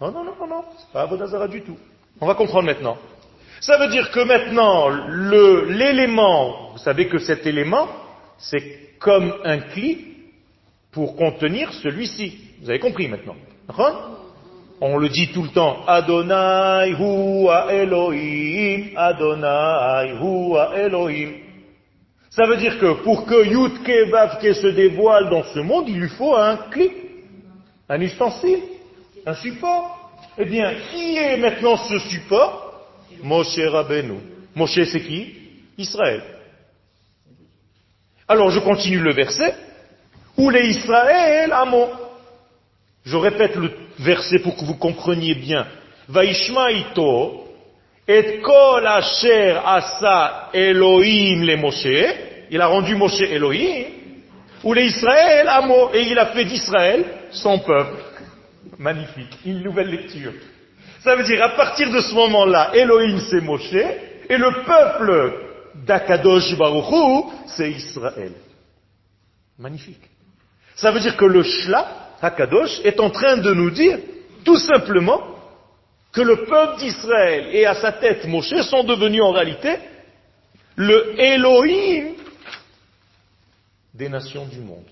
[0.00, 1.78] Non, non, non, non, non, c'est pas Avodazara du tout.
[2.20, 2.96] On va comprendre maintenant.
[3.60, 4.88] Ça veut dire que maintenant,
[5.68, 7.88] l'élément, vous savez que cet élément,
[8.38, 10.12] c'est comme un clip
[10.90, 12.38] pour contenir celui-ci.
[12.60, 13.36] Vous avez compris maintenant.
[14.80, 15.84] On le dit tout le temps.
[15.86, 21.34] Adonai hua Elohim, Adonai hua Elohim.
[22.30, 26.08] Ça veut dire que pour que Yudke Vavke se dévoile dans ce monde, il lui
[26.08, 26.92] faut un clip,
[27.88, 28.60] un ustensile,
[29.26, 30.01] un support.
[30.38, 32.72] Eh bien, qui est maintenant ce support
[33.22, 34.18] Moshe Rabbeinu.
[34.54, 35.34] Moshe c'est qui?
[35.78, 36.22] Israël.
[38.28, 39.54] Alors je continue le verset.
[40.36, 41.88] Ou les Israël Amo.
[43.04, 45.66] Je répète le verset pour que vous compreniez bien.
[46.08, 47.44] Vaishma ito,
[48.08, 52.46] et kol asher asa Elohim le Moshe.
[52.50, 53.84] Il a rendu Moshe Elohim.
[54.64, 55.90] Ou les Israël Amo.
[55.92, 58.11] Et il a fait d'Israël son peuple.
[58.78, 59.38] Magnifique.
[59.44, 60.32] Une nouvelle lecture.
[61.02, 65.34] Ça veut dire, à partir de ce moment-là, Elohim c'est Moshe, et le peuple
[65.84, 68.32] d'Akadosh Baruchou, c'est Israël.
[69.58, 70.02] Magnifique.
[70.76, 73.98] Ça veut dire que le Shla, Hakadosh, est en train de nous dire,
[74.44, 75.20] Tout simplement
[76.12, 79.76] que le peuple d'Israël et à sa tête Moshe sont devenus en réalité
[80.76, 82.14] le Elohim
[83.94, 84.86] des nations du monde.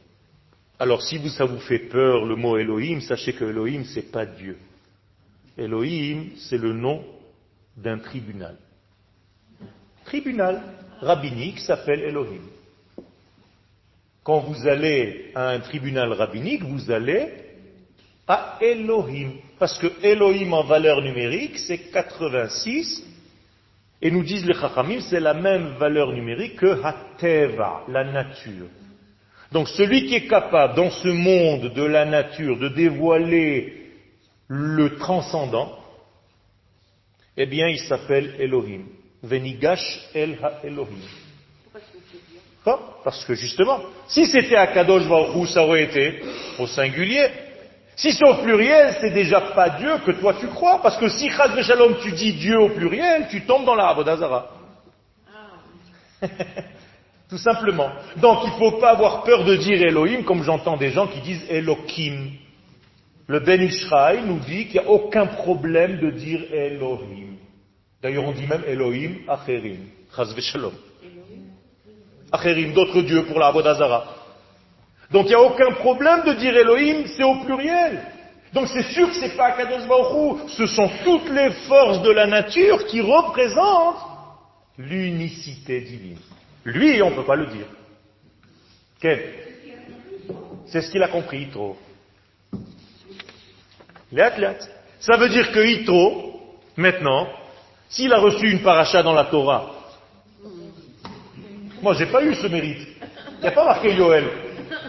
[0.81, 4.25] Alors si vous, ça vous fait peur le mot Elohim, sachez que Elohim c'est pas
[4.25, 4.57] Dieu.
[5.59, 7.05] Elohim c'est le nom
[7.77, 8.57] d'un tribunal.
[10.07, 10.63] Tribunal
[11.03, 12.41] rabbinique s'appelle Elohim.
[14.25, 17.29] Quand vous allez à un tribunal rabbinique, vous allez
[18.27, 19.33] à Elohim.
[19.59, 23.05] Parce que Elohim en valeur numérique, c'est 86.
[24.01, 28.69] Et nous disent les Chachamim, c'est la même valeur numérique que Hateva, la nature.
[29.53, 33.91] Donc celui qui est capable, dans ce monde de la nature, de dévoiler
[34.49, 35.77] le transcendant,
[37.37, 38.85] eh bien il s'appelle Elohim.
[39.23, 41.01] Venigash El Ha-Elohim.
[43.05, 46.23] Parce que justement, si c'était à Kadosh Baruch ça aurait été
[46.59, 47.27] au singulier.
[47.97, 50.81] Si c'est au pluriel, c'est déjà pas Dieu que toi tu crois.
[50.83, 54.51] Parce que si Chaz Shalom tu dis Dieu au pluriel, tu tombes dans la d'Azara.
[57.31, 57.91] Tout simplement.
[58.17, 61.21] Donc il ne faut pas avoir peur de dire Elohim, comme j'entends des gens qui
[61.21, 62.33] disent Elohim.
[63.29, 67.37] Le Ben Ishraï nous dit qu'il n'y a aucun problème de dire Elohim.
[68.03, 69.79] D'ailleurs, on dit même Elohim Acherim.
[70.17, 70.73] Chaz Shalom.
[72.33, 74.05] Acherim, d'autres dieux pour la d'Azara.
[75.13, 78.01] Donc il n'y a aucun problème de dire Elohim, c'est au pluriel.
[78.53, 82.27] Donc c'est sûr que c'est pas Kadosh Baruch ce sont toutes les forces de la
[82.27, 84.03] nature qui représentent
[84.79, 86.19] l'unicité divine.
[86.65, 87.67] Lui, on ne peut pas le dire.
[89.01, 89.35] Quel
[90.67, 91.77] C'est ce qu'il a compris, Yitro.
[95.01, 97.29] Ça veut dire que Yitro, maintenant,
[97.89, 99.71] s'il a reçu une paracha dans la Torah,
[101.81, 102.87] moi j'ai pas eu ce mérite.
[103.39, 104.29] Il n'y a pas marqué Yoel.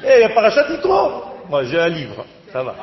[0.03, 1.23] Eh, il y a paracha Yitro.
[1.49, 2.75] Moi j'ai un livre, ça va.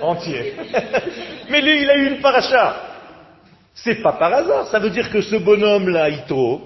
[0.00, 0.54] Entier.
[1.50, 2.76] Mais lui, il a eu une paracha.
[3.74, 4.66] C'est pas par hasard.
[4.66, 6.62] Ça veut dire que ce bonhomme-là, Yitro,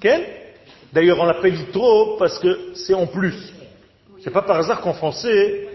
[0.00, 0.45] quel
[0.92, 3.52] D'ailleurs, on l'appelle Yitro parce que c'est en plus.
[4.22, 5.68] C'est pas par hasard qu'en français,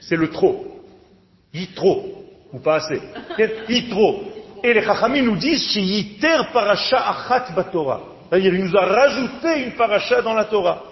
[0.00, 0.82] c'est le trop.
[1.52, 3.00] Yitro, ou pas assez.
[3.68, 4.22] Yitro.
[4.62, 8.02] Et les Chachamim nous disent, Yiter parasha achat batora.
[8.28, 10.84] C'est-à-dire, il nous a rajouté une paracha dans la Torah.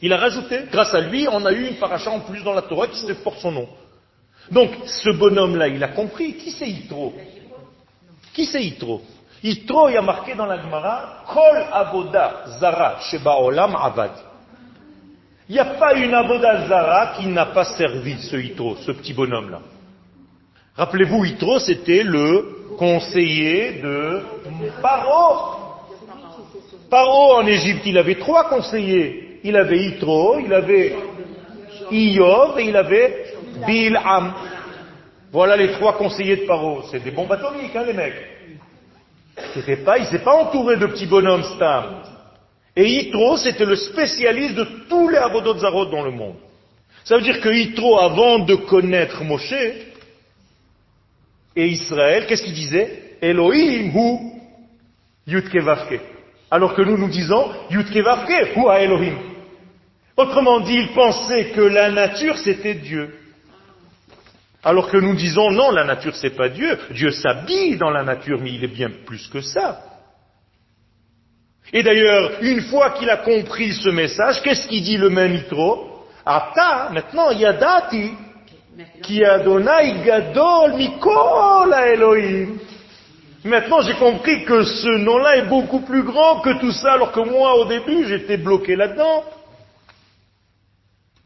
[0.00, 2.62] Il a rajouté, grâce à lui, on a eu une paracha en plus dans la
[2.62, 3.68] Torah qui porte son nom.
[4.50, 6.34] Donc, ce bonhomme-là, il a compris.
[6.34, 7.14] Qui c'est Yitro?
[8.32, 9.02] Qui c'est Yitro?
[9.44, 14.12] Yitro, il y a marqué dans la Gemara, Kol Avoda Zara Sheba Olam Avad.
[15.50, 19.12] Il n'y a pas une Avoda Zara qui n'a pas servi ce Yitro, ce petit
[19.12, 19.60] bonhomme-là.
[20.76, 24.22] Rappelez-vous, Yitro, c'était le conseiller de
[24.80, 25.58] Paro.
[26.88, 29.40] Paro en Égypte, il avait trois conseillers.
[29.44, 30.96] Il avait Yitro, il avait
[31.90, 33.26] Iyov et il avait
[33.66, 34.32] Bil'am.
[35.30, 36.84] Voilà les trois conseillers de Paro.
[36.90, 38.33] C'est des bombes atomiques, hein, les mecs.
[39.84, 42.02] Pas, il s'est pas entouré de petits bonhommes Stam.
[42.76, 46.36] Et Yitro, c'était le spécialiste de tous les Avodot dans le monde.
[47.04, 49.52] Ça veut dire que Yitro, avant de connaître Moshe
[51.54, 53.16] et Israël, qu'est-ce qu'il disait?
[53.20, 54.18] Elohim hu
[55.26, 55.56] Yutke
[56.50, 59.18] Alors que nous nous disons Yutke Vavke hu Elohim.
[60.16, 63.14] Autrement dit, il pensait que la nature c'était Dieu.
[64.64, 66.78] Alors que nous disons non, la nature c'est pas Dieu.
[66.90, 69.80] Dieu s'habille dans la nature, mais il est bien plus que ça.
[71.72, 75.90] Et d'ailleurs, une fois qu'il a compris ce message, qu'est-ce qu'il dit le même Itro
[76.26, 78.12] Ata, maintenant, Yadati,
[79.02, 82.58] qui Adonai Gadol Mikol Elohim.
[83.44, 87.20] Maintenant, j'ai compris que ce nom-là est beaucoup plus grand que tout ça, alors que
[87.20, 89.24] moi, au début, j'étais bloqué là-dedans.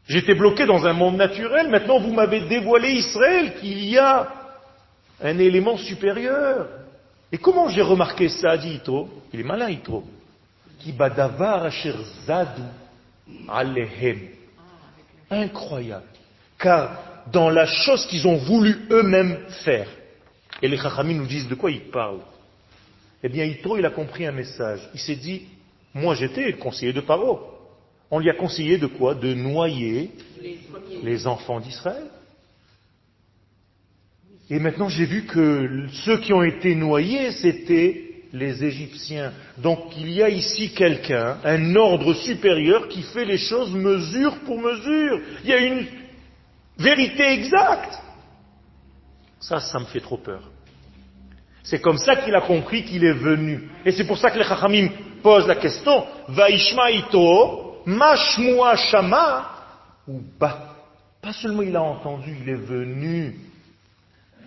[0.09, 4.27] J'étais bloqué dans un monde naturel, maintenant vous m'avez dévoilé Israël, qu'il y a
[5.21, 6.67] un élément supérieur.
[7.31, 10.03] Et comment j'ai remarqué ça, dit Yitro Il est malin, Yitro.
[15.29, 16.05] Incroyable.
[16.57, 16.97] Car
[17.31, 19.89] dans la chose qu'ils ont voulu eux-mêmes faire,
[20.59, 22.21] et les Chachamim nous disent de quoi ils parlent,
[23.21, 24.79] eh bien Yitro, il a compris un message.
[24.95, 25.43] Il s'est dit,
[25.93, 27.58] moi j'étais le conseiller de Paro.
[28.11, 29.13] On lui a conseillé de quoi?
[29.15, 30.11] De noyer
[31.03, 32.05] les, enfants d'Israël.
[34.49, 39.31] Et maintenant j'ai vu que ceux qui ont été noyés, c'était les Égyptiens.
[39.57, 44.59] Donc il y a ici quelqu'un, un ordre supérieur qui fait les choses mesure pour
[44.59, 45.21] mesure.
[45.43, 45.85] Il y a une
[46.77, 47.99] vérité exacte.
[49.39, 50.49] Ça, ça me fait trop peur.
[51.63, 53.69] C'est comme ça qu'il a compris qu'il est venu.
[53.85, 54.89] Et c'est pour ça que les Chachamim
[55.21, 59.51] posent la question, Vaishma ito, Mashmua Shama
[60.07, 60.75] ou Ba.
[61.21, 63.35] Pas seulement il a entendu, il est venu.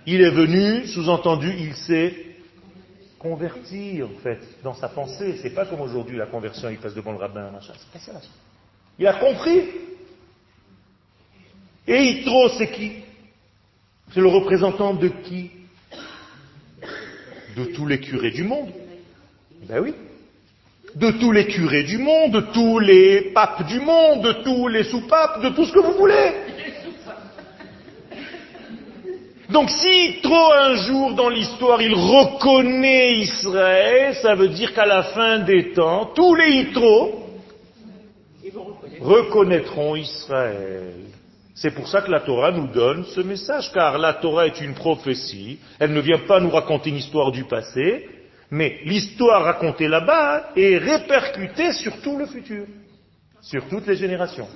[0.07, 2.15] Il est venu, sous-entendu, il s'est
[3.19, 5.39] converti, en fait, dans sa pensée.
[5.43, 7.73] C'est pas comme aujourd'hui la conversion, il passe devant le rabbin, machin.
[7.77, 8.27] C'est pas ça.
[8.99, 9.63] Il a compris.
[11.87, 12.93] Et Yitro, c'est qui?
[14.13, 15.51] C'est le représentant de qui?
[17.57, 18.73] De tous les curés du monde.
[19.69, 19.95] Ben oui.
[20.95, 24.85] De tous les curés du monde, de tous les papes du monde, de tous les
[24.85, 26.33] sous-papes, de tout ce que vous voulez.
[29.49, 35.03] Donc si trop un jour dans l'histoire il reconnaît Israël, ça veut dire qu'à la
[35.03, 37.27] fin des temps, tous les Yitro
[39.01, 40.95] reconnaîtront Israël.
[41.55, 44.75] C'est pour ça que la Torah nous donne ce message, car la Torah est une
[44.75, 48.09] prophétie, elle ne vient pas nous raconter une histoire du passé,
[48.53, 52.67] mais l'histoire racontée là-bas est répercutée sur tout le futur,
[53.41, 54.47] sur toutes les générations.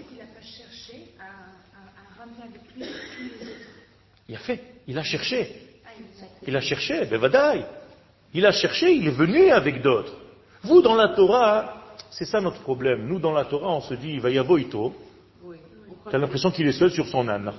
[4.28, 5.62] Il a fait, il a cherché.
[6.46, 7.64] Il a cherché, Bevadaï.
[8.34, 10.14] Il a cherché, il est venu avec d'autres.
[10.62, 13.06] Vous, dans la Torah, c'est ça notre problème.
[13.08, 14.94] Nous, dans la Torah, on se dit, il va y avoir Ito.
[16.10, 17.50] Tu as l'impression qu'il est seul sur son âne.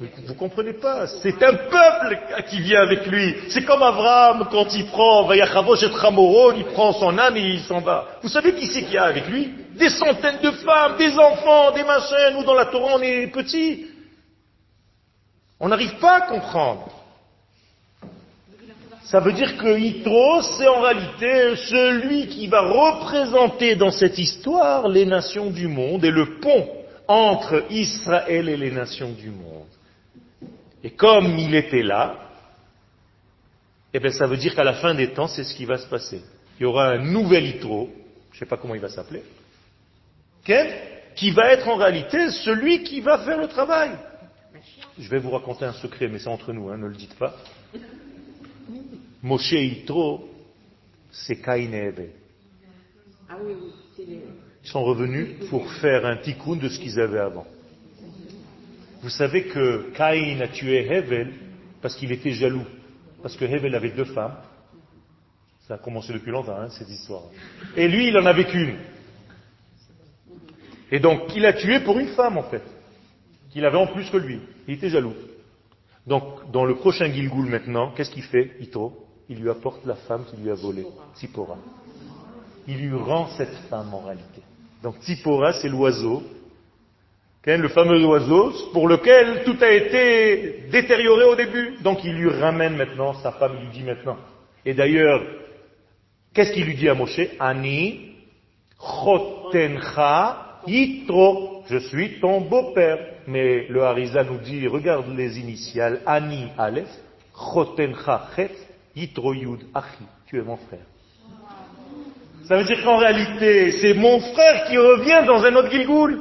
[0.00, 1.06] Vous comprenez pas.
[1.06, 3.34] C'est un peuple qui vient avec lui.
[3.50, 5.42] C'est comme Abraham quand il prend, et
[6.56, 8.06] il prend son âne et il s'en va.
[8.22, 9.50] Vous savez qui c'est qu'il y a avec lui?
[9.74, 12.34] Des centaines de femmes, des enfants, des machins.
[12.34, 13.88] Nous, dans la Torah, on est petits.
[15.58, 16.88] On n'arrive pas à comprendre.
[19.02, 24.88] Ça veut dire que Yitro, c'est en réalité celui qui va représenter dans cette histoire
[24.88, 26.68] les nations du monde et le pont
[27.06, 29.59] entre Israël et les nations du monde.
[30.82, 32.30] Et comme il était là,
[33.92, 35.88] eh bien ça veut dire qu'à la fin des temps, c'est ce qui va se
[35.88, 36.22] passer.
[36.58, 37.90] Il y aura un nouvel Yitro,
[38.30, 39.22] je ne sais pas comment il va s'appeler,
[41.14, 43.90] qui va être en réalité celui qui va faire le travail.
[44.98, 47.34] Je vais vous raconter un secret, mais c'est entre nous, hein, ne le dites pas.
[49.22, 50.28] Moshe Yitro,
[51.10, 52.10] c'est Caïn et Abel.
[53.28, 53.36] Ah
[53.98, 57.46] Ils sont revenus pour faire un tikkun de ce qu'ils avaient avant.
[59.02, 61.32] Vous savez que Caïn a tué Hevel
[61.80, 62.66] parce qu'il était jaloux.
[63.22, 64.36] Parce que Hevel avait deux femmes.
[65.66, 67.22] Ça a commencé depuis longtemps, hein, cette histoire.
[67.76, 68.76] Et lui, il en avait qu'une.
[70.90, 72.62] Et donc, il a tué pour une femme, en fait.
[73.50, 74.40] Qu'il avait en plus que lui.
[74.66, 75.14] Il était jaloux.
[76.06, 80.24] Donc, dans le prochain Gilgoul maintenant, qu'est-ce qu'il fait, Ito il lui apporte la femme
[80.24, 80.84] qui lui a volé,
[81.14, 81.56] Tsipora.
[82.66, 84.42] Il lui rend cette femme en réalité.
[84.82, 86.24] Donc Tsipora, c'est l'oiseau,
[87.46, 91.76] le fameux oiseau pour lequel tout a été détérioré au début.
[91.82, 94.16] Donc il lui ramène maintenant sa femme, lui dit maintenant.
[94.64, 95.22] Et d'ailleurs,
[96.34, 97.20] qu'est-ce qu'il lui dit à Moshe?
[97.38, 98.12] Ani,
[98.78, 102.98] chotencha, yitro, je suis ton beau-père.
[103.26, 106.90] Mais le Harisa nous dit, regarde les initiales, Ani, Aleph,
[107.34, 108.50] chotencha, chet,
[108.94, 110.80] Yitroyud, Achi, tu es mon frère.
[112.44, 116.20] Ça veut dire qu'en réalité, c'est mon frère qui revient dans un autre Gilgoul.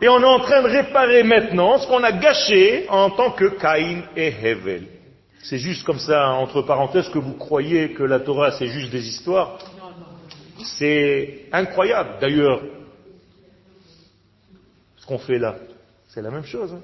[0.00, 3.46] Et on est en train de réparer maintenant ce qu'on a gâché en tant que
[3.58, 4.86] Caïn et Hevel.
[5.42, 9.06] C'est juste comme ça, entre parenthèses, que vous croyez que la Torah c'est juste des
[9.08, 9.58] histoires.
[10.62, 12.16] C'est incroyable.
[12.20, 12.62] D'ailleurs,
[14.96, 15.56] ce qu'on fait là,
[16.08, 16.72] c'est la même chose.
[16.72, 16.80] Hein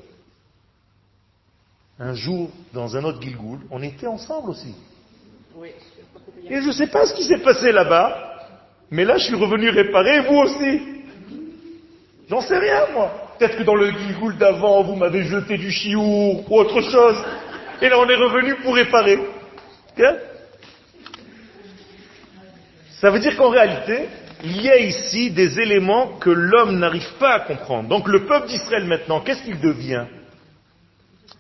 [1.99, 4.75] un jour, dans un autre Gilgoul, on était ensemble aussi.
[6.49, 8.49] Et je ne sais pas ce qui s'est passé là-bas,
[8.91, 11.04] mais là je suis revenu réparer, vous aussi.
[12.29, 13.25] J'en sais rien, moi.
[13.39, 17.17] Peut-être que dans le Gilgoul d'avant, vous m'avez jeté du chiour ou autre chose.
[17.83, 19.19] Et là on est revenu pour réparer.
[23.01, 24.09] Ça veut dire qu'en réalité,
[24.45, 27.89] il y a ici des éléments que l'homme n'arrive pas à comprendre.
[27.89, 30.05] Donc le peuple d'Israël maintenant, qu'est-ce qu'il devient?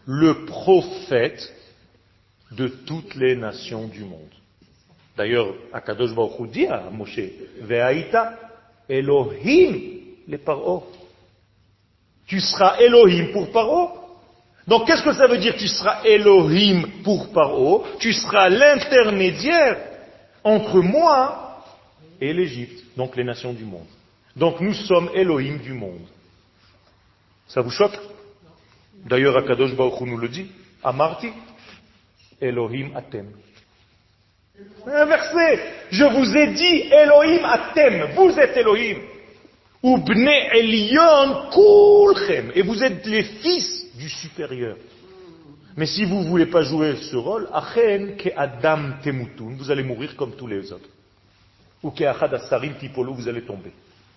[0.06, 1.52] Le prophète
[2.50, 4.20] de toutes les nations du monde.
[5.16, 7.20] D'ailleurs, Akadosh Baruch dit à Moshe,
[7.60, 8.34] Ve'aïta
[8.88, 10.84] Elohim les paro.
[12.26, 13.90] Tu seras Elohim pour paro.
[14.66, 19.78] Donc qu'est-ce que ça veut dire tu seras Elohim pour paro Tu seras l'intermédiaire
[20.42, 21.62] entre moi
[22.20, 23.86] et l'Égypte, donc les nations du monde.
[24.36, 26.06] Donc nous sommes Elohim du monde.
[27.48, 27.98] Ça vous choque?
[29.04, 30.50] D'ailleurs, Akadosh Baruch nous le dit.
[30.82, 31.28] Amarti,
[32.40, 33.30] Elohim Atem.
[34.86, 35.60] Un verset.
[35.90, 38.12] Je vous ai dit Elohim Atem.
[38.14, 38.98] Vous êtes Elohim.
[39.84, 42.52] Ou Bne Elion Kulchem.
[42.54, 44.78] Et vous êtes les fils du supérieur.
[45.76, 49.82] Mais si vous ne voulez pas jouer ce rôle, Achen ke Adam Temutun, vous allez
[49.82, 50.88] mourir comme tous les autres.
[51.82, 53.72] Ou ke Achad Asarim vous allez tomber.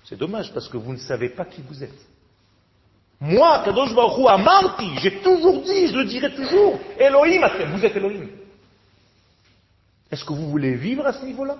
[0.06, 2.00] C'est dommage parce que vous ne savez pas qui vous êtes.
[3.20, 8.28] Moi, Kadosh Baruch j'ai toujours dit, je le dirai toujours, Elohim, vous êtes Elohim.
[10.10, 11.58] Est-ce que vous voulez vivre à ce niveau-là?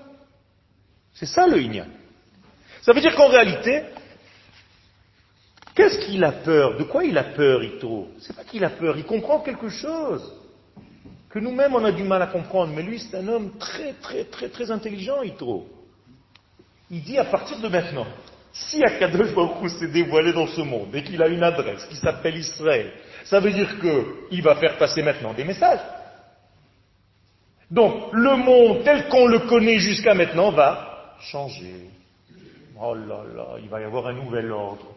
[1.14, 1.88] C'est ça le Inyan.
[2.84, 3.84] Ça veut dire qu'en réalité,
[5.78, 6.76] qu'est-ce qu'il a peur?
[6.76, 8.08] De quoi il a peur, Ito?
[8.20, 10.34] C'est pas qu'il a peur, il comprend quelque chose
[11.30, 12.74] que nous-mêmes on a du mal à comprendre.
[12.76, 15.68] Mais lui, c'est un homme très, très, très, très intelligent, Ito.
[16.90, 18.08] Il dit à partir de maintenant,
[18.52, 22.38] si Akadosh Baruch s'est dévoilé dans ce monde et qu'il a une adresse qui s'appelle
[22.38, 22.92] Israël,
[23.26, 25.82] ça veut dire qu'il va faire passer maintenant des messages.
[27.70, 31.90] Donc, le monde tel qu'on le connaît jusqu'à maintenant va changer.
[32.82, 34.88] Oh là là, il va y avoir un nouvel ordre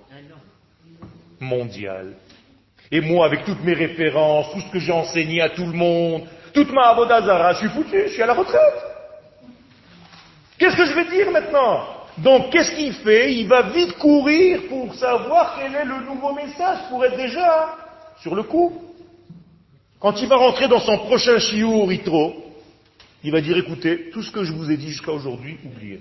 [1.40, 2.14] mondial.
[2.92, 6.22] Et moi, avec toutes mes références, tout ce que j'ai enseigné à tout le monde,
[6.52, 8.84] toute ma avodazara, je suis foutu, je suis à la retraite.
[10.58, 11.86] Qu'est-ce que je vais dire maintenant?
[12.18, 13.32] Donc, qu'est-ce qu'il fait?
[13.34, 17.76] Il va vite courir pour savoir quel est le nouveau message, pour être déjà
[18.20, 18.82] sur le coup.
[19.98, 22.34] Quand il va rentrer dans son prochain chiou ritro,
[23.22, 26.00] il va dire, écoutez, tout ce que je vous ai dit jusqu'à aujourd'hui, oubliez.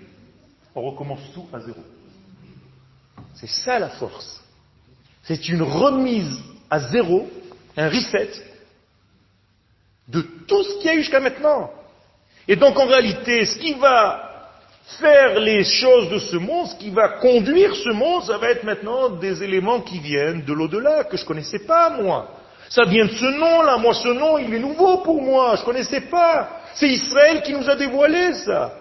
[0.74, 1.82] On recommence tout à zéro.
[3.36, 4.39] C'est ça la force.
[5.24, 6.40] C'est une remise
[6.70, 7.30] à zéro,
[7.78, 8.30] un reset
[10.08, 11.72] de tout ce qu'il y a eu jusqu'à maintenant.
[12.48, 14.26] Et donc en réalité, ce qui va
[14.98, 18.64] faire les choses de ce monde, ce qui va conduire ce monde, ça va être
[18.64, 22.28] maintenant des éléments qui viennent de l'au-delà, que je ne connaissais pas moi.
[22.70, 25.66] Ça vient de ce nom-là, moi ce nom, il est nouveau pour moi, je ne
[25.66, 26.50] connaissais pas.
[26.74, 28.74] C'est Israël qui nous a dévoilé ça.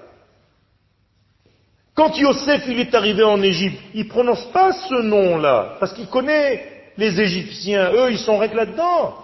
[1.99, 6.07] Quand Yosef il est arrivé en Égypte, il ne prononce pas ce nom-là, parce qu'il
[6.07, 9.17] connaît les Égyptiens, eux ils sont règles là-dedans.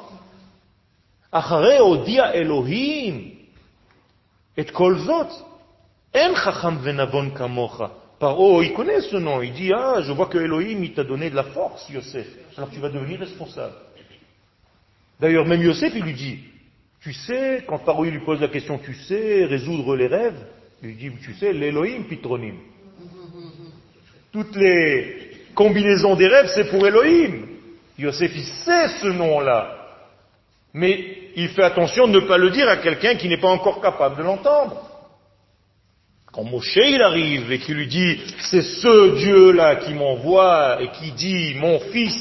[1.30, 3.30] Achare odia Elohim
[4.56, 5.28] et kolzot.
[6.16, 7.92] En chacham venavon kamocha.
[8.18, 9.40] Paro, il connaît ce nom.
[9.40, 12.26] Il dit, ah, je vois que Elohim, il t'a donné de la force, Yosef.
[12.56, 13.74] Alors tu vas devenir responsable.
[15.20, 16.40] D'ailleurs, même Yosef, il lui dit,
[17.00, 20.44] tu sais, quand Paro lui pose la question, tu sais résoudre les rêves?
[20.82, 22.56] Il lui dit, tu sais, l'Elohim pitronim.
[24.32, 27.46] Toutes les combinaisons des rêves, c'est pour Elohim.
[27.98, 29.84] Yosef, il sait ce nom-là.
[30.72, 33.80] Mais il fait attention de ne pas le dire à quelqu'un qui n'est pas encore
[33.80, 34.90] capable de l'entendre.
[36.32, 38.20] Quand Moshe il arrive et qu'il lui dit,
[38.50, 42.16] c'est ce Dieu-là qui m'envoie et qui dit, mon fils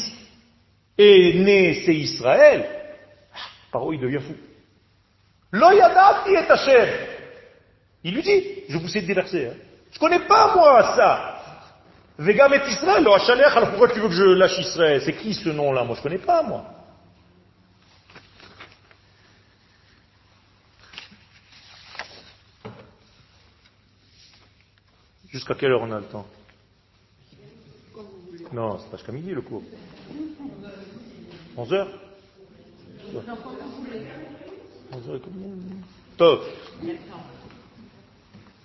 [0.99, 2.67] est né, c'est Israël,
[3.71, 4.35] Paro il devient fou.
[5.51, 7.12] Loyadati est.
[8.03, 9.55] Il lui dit, je vous des versets, hein.
[9.91, 11.39] je connais pas moi ça.
[12.17, 15.01] Vegam est Israël, alors pourquoi tu veux que je lâche Israël?
[15.03, 15.83] C'est qui ce nom-là?
[15.83, 16.65] Moi je connais pas moi.
[25.29, 26.27] Jusqu'à quelle heure on a le temps?
[28.51, 29.63] Non, c'est pas jusqu'à midi le cours.
[31.57, 31.89] 11 heures?
[34.91, 35.19] 11 heures
[36.17, 36.43] Top.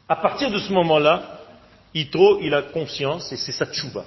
[0.09, 1.41] À partir de ce moment-là,
[1.95, 4.05] Yitro, il a conscience et c'est sa tchouva.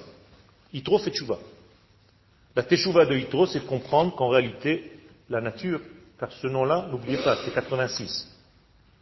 [0.72, 1.38] Yitro fait tchouva.
[2.56, 4.98] La tchouva de Yitro, c'est de comprendre qu'en réalité,
[5.30, 5.80] la nature,
[6.18, 8.28] car ce nom-là, n'oubliez pas, c'est 86.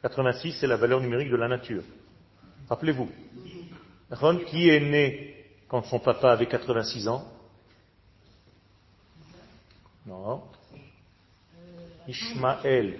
[0.02, 1.82] 86, c'est la valeur numérique de la nature.
[2.68, 3.10] Rappelez-vous,
[4.48, 5.36] qui est né
[5.68, 7.24] quand son papa avait 86 ans?
[10.06, 10.42] Non.
[12.08, 12.98] Ishmaël.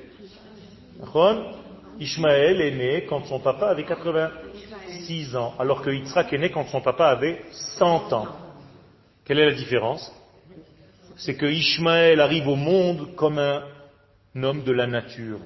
[1.98, 6.66] Ishmaël est né quand son papa avait 86 ans, alors que Yitzhak est né quand
[6.66, 7.42] son papa avait
[7.78, 8.28] 100 ans.
[9.24, 10.12] Quelle est la différence?
[11.16, 13.62] C'est que Ishmaël arrive au monde comme un
[14.42, 15.38] homme de la nature.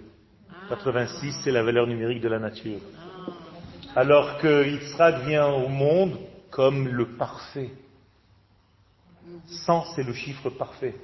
[0.69, 2.81] 86, c'est la valeur numérique de la nature
[3.97, 6.19] alors que Yitzhak vient au monde
[6.51, 7.71] comme le parfait.
[9.47, 10.95] 100, c'est le chiffre parfait.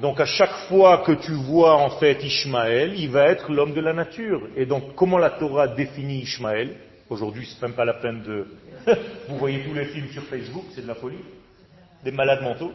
[0.00, 3.80] Donc à chaque fois que tu vois en fait Ishmaël, il va être l'homme de
[3.80, 4.42] la nature.
[4.56, 6.76] Et donc comment la Torah définit Ishmaël?
[7.10, 8.46] Aujourd'hui, c'est même pas la peine de...
[9.28, 11.18] Vous voyez tous les films sur Facebook, c'est de la folie.
[12.04, 12.72] Des malades mentaux.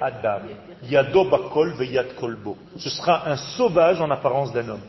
[0.00, 0.40] Adam.
[0.84, 1.74] Yado bakol
[2.18, 2.56] kolbo.
[2.78, 4.82] Ce sera un sauvage en apparence d'un homme.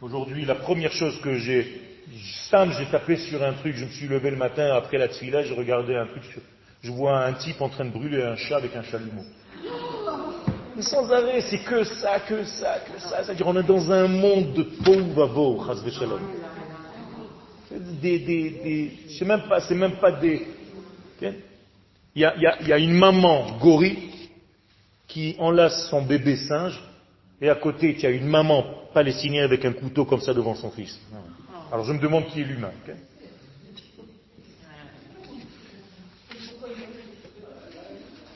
[0.00, 1.80] Aujourd'hui, la première chose que j'ai,
[2.50, 5.42] Sam, j'ai tapé sur un truc, je me suis levé le matin après la tfila,
[5.42, 6.22] j'ai regardé un truc,
[6.82, 9.24] je vois un type en train de brûler un chat avec un chalumeau.
[10.76, 13.24] Mais sans arrêt, c'est que ça, que ça, que ça.
[13.24, 16.20] C'est-à-dire, on est dans un monde de pauvres shalom.
[17.70, 20.46] Des, des, des, je sais même pas, c'est même pas des,
[21.20, 24.10] il y a, il y a une maman gorille
[25.06, 26.82] qui enlace son bébé singe
[27.40, 30.54] et à côté, il y a une maman palestinienne avec un couteau comme ça devant
[30.54, 30.98] son fils.
[31.72, 32.72] Alors je me demande qui est l'humain.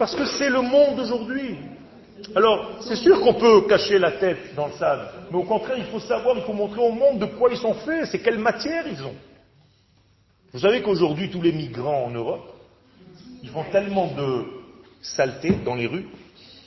[0.03, 1.59] Parce que c'est le monde d'aujourd'hui.
[2.35, 5.85] Alors, c'est sûr qu'on peut cacher la tête dans le sable, mais au contraire, il
[5.85, 8.85] faut savoir, il faut montrer au monde de quoi ils sont faits, c'est quelle matière
[8.89, 9.15] ils ont.
[10.53, 12.53] Vous savez qu'aujourd'hui, tous les migrants en Europe,
[13.45, 14.45] ils font tellement de
[15.03, 16.09] saleté dans les rues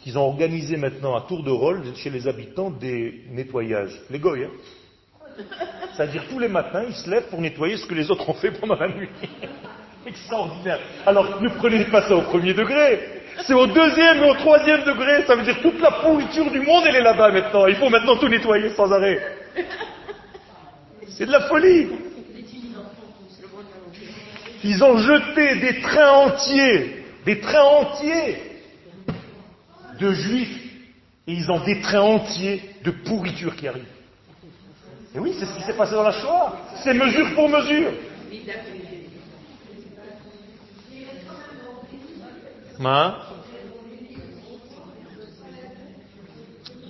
[0.02, 4.00] qu'ils ont organisé maintenant à tour de rôle chez les habitants des nettoyages.
[4.12, 5.44] Les goy, hein
[5.94, 8.52] C'est-à-dire tous les matins, ils se lèvent pour nettoyer ce que les autres ont fait
[8.52, 9.10] pendant la nuit.
[10.06, 10.80] Extraordinaire.
[11.06, 13.15] Alors ne prenez pas ça au premier degré.
[13.44, 15.26] C'est au deuxième et au troisième degré.
[15.26, 17.68] Ça veut dire toute la pourriture du monde, elle est là-bas maintenant.
[17.68, 19.20] Il faut maintenant tout nettoyer sans arrêt.
[21.10, 21.88] C'est de la folie.
[24.64, 28.38] Ils ont jeté des trains entiers, des trains entiers
[30.00, 30.64] de juifs,
[31.28, 33.86] et ils ont des trains entiers de pourriture qui arrivent.
[35.14, 36.54] Et oui, c'est ce qui s'est passé dans la Shoah.
[36.84, 37.92] C'est mesure pour mesure.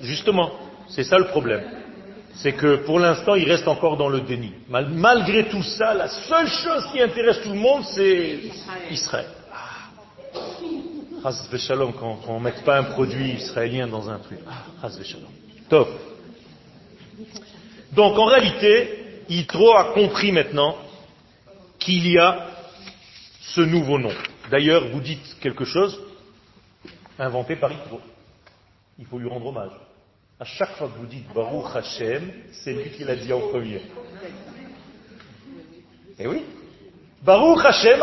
[0.01, 0.51] Justement,
[0.89, 1.63] c'est ça le problème.
[2.35, 4.51] C'est que pour l'instant, il reste encore dans le déni.
[4.69, 8.39] malgré tout ça, la seule chose qui intéresse tout le monde, c'est
[8.91, 9.27] Israël.
[11.23, 11.31] Ah.
[11.57, 14.39] Shalom, quand on ne pas un produit israélien dans un truc.
[14.83, 14.89] Ah,
[15.69, 15.89] Top.
[17.93, 20.75] Donc en réalité, Yitro a compris maintenant
[21.79, 22.47] qu'il y a
[23.41, 24.11] ce nouveau nom.
[24.49, 25.99] D'ailleurs, vous dites quelque chose
[27.17, 27.99] inventé par Yitro.
[28.99, 29.71] Il faut lui rendre hommage.
[30.39, 33.81] À chaque fois que vous dites Baruch Hashem, c'est lui qui l'a dit en premier.
[36.19, 36.43] Eh oui.
[37.23, 37.99] Baruch Hashem.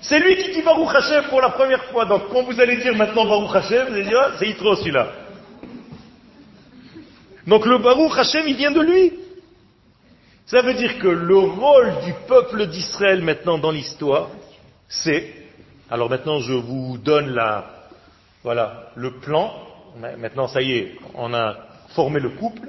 [0.00, 2.06] C'est lui qui dit Baruch Hashem pour la première fois.
[2.06, 5.12] Donc quand vous allez dire maintenant Baruch Hashem, vous allez dire, ah, c'est Yitro celui-là.
[7.46, 9.12] Donc le Baruch Hashem, il vient de lui.
[10.48, 14.30] Ça veut dire que le rôle du peuple d'Israël maintenant dans l'histoire,
[14.88, 15.30] c'est,
[15.90, 17.90] alors maintenant je vous donne la,
[18.42, 19.52] voilà, le plan.
[20.16, 21.54] Maintenant ça y est, on a
[21.88, 22.66] formé le couple,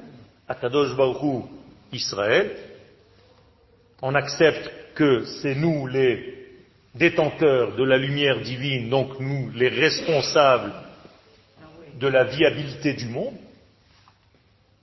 [0.50, 1.46] Akadosh Baruch
[1.94, 2.52] Israël.
[4.02, 6.36] On accepte que c'est nous les
[6.96, 10.74] détenteurs de la lumière divine, donc nous les responsables
[11.98, 13.36] de la viabilité du monde.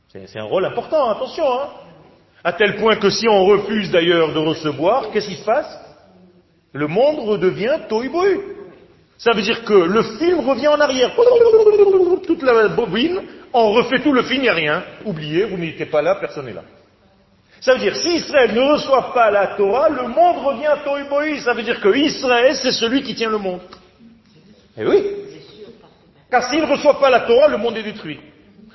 [0.08, 1.44] C'est un rôle important, attention.
[1.60, 1.68] Hein
[2.46, 5.80] à tel point que si on refuse d'ailleurs de recevoir, qu'est-ce qui se passe?
[6.72, 8.38] Le monde redevient toiboy.
[9.18, 11.10] Ça veut dire que le film revient en arrière.
[12.24, 13.20] Toute la bobine,
[13.52, 14.84] on refait tout le film, il n'y a rien.
[15.04, 16.62] Oubliez, vous n'étiez pas là, personne n'est là.
[17.60, 21.40] Ça veut dire, si Israël ne reçoit pas la Torah, le monde revient Toiboï.
[21.40, 23.62] Ça veut dire que Israël, c'est celui qui tient le monde.
[24.78, 25.02] Eh oui.
[26.30, 28.20] Car s'il ne reçoit pas la Torah, le monde est détruit.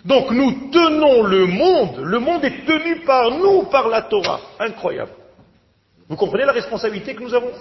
[0.05, 4.39] Donc nous tenons le monde, le monde est tenu par nous, par la Torah.
[4.59, 5.11] Incroyable.
[6.09, 7.51] Vous comprenez la responsabilité que nous avons?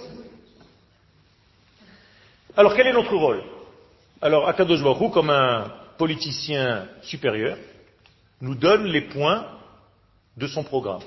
[2.57, 3.43] Alors quel est notre rôle?
[4.21, 7.57] Alors Akadosh Baruch comme un politicien supérieur,
[8.41, 9.45] nous donne les points
[10.35, 11.01] de son programme.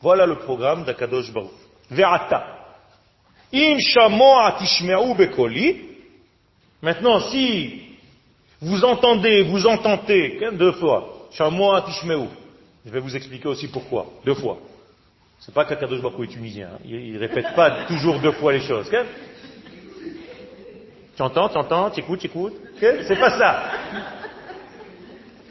[0.00, 1.50] Voilà le programme d'Akadosh Baruch.
[5.14, 5.82] Bekoli.
[6.82, 7.85] Maintenant, si
[8.60, 11.28] vous entendez, vous entendez, deux fois.
[11.36, 14.06] Je vais vous expliquer aussi pourquoi.
[14.24, 14.58] Deux fois.
[15.40, 16.68] C'est pas qu'Akadosh Baruch est tunisien.
[16.74, 16.78] Hein.
[16.84, 18.90] Il, ne répète pas toujours deux fois les choses.
[21.16, 22.54] Tu entends, tu entends, tu écoutes, tu écoutes.
[22.80, 23.62] C'est pas ça.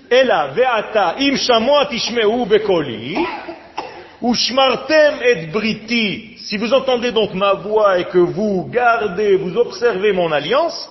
[0.09, 3.17] Ela ve'ata im shamoa tishmeu bekoli.
[4.21, 6.37] Ushmartem et briti.
[6.37, 10.89] Si vous entendez donc ma voix et que vous gardez, vous observez mon alliance,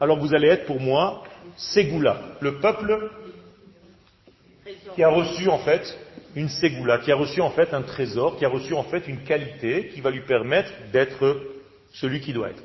[0.00, 1.22] alors vous allez être pour moi
[1.56, 3.10] Ségoula, le peuple
[4.94, 5.98] qui a reçu en fait
[6.34, 9.22] une Ségoula, qui a reçu en fait un trésor, qui a reçu en fait une
[9.22, 11.40] qualité qui va lui permettre d'être
[11.92, 12.62] celui qui doit être.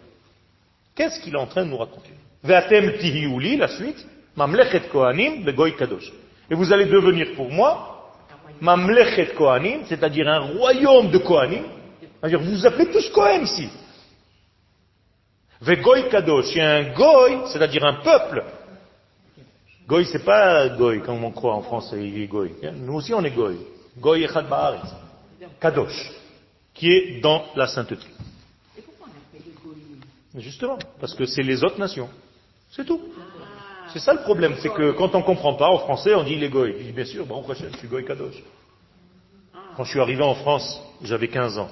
[0.96, 2.10] Qu'est-ce qu'il est en train de nous raconter?
[2.44, 6.12] La suite, mamlechet kohanim begoy kadosh.
[6.50, 8.12] Et vous allez devenir pour moi
[8.60, 11.64] mamlechet kohanim, c'est-à-dire un royaume de kohanim.
[12.20, 13.70] C'est-à-dire vous vous appelez tous Kohen ici.
[15.62, 18.43] Vegoy kadosh, il y a un goy, c'est-à-dire un peuple.
[19.88, 22.53] Goy, c'est pas goy, comme on croit en français, il est goy.
[22.76, 23.57] Nous aussi, on est goy.
[23.97, 24.88] Goy echad ba'aretz.
[25.60, 26.12] Kadosh,
[26.74, 28.05] qui est dans la sainteté.
[28.78, 32.10] Et pourquoi on appelle goy Justement, parce que c'est les autres nations.
[32.72, 33.01] C'est tout.
[33.91, 36.36] C'est ça le problème, c'est que quand on ne comprend pas en français, on dit
[36.36, 36.76] les goy.
[36.78, 38.41] Je dis bien sûr, bon, je suis goy kadosh.
[39.76, 41.70] Quand je suis arrivé en France, j'avais 15 ans.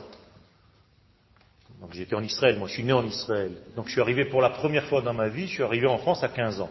[1.82, 3.52] Donc j'étais en Israël, moi je suis né en Israël.
[3.76, 5.98] Donc je suis arrivé pour la première fois dans ma vie, je suis arrivé en
[6.00, 6.70] France à 15 ans.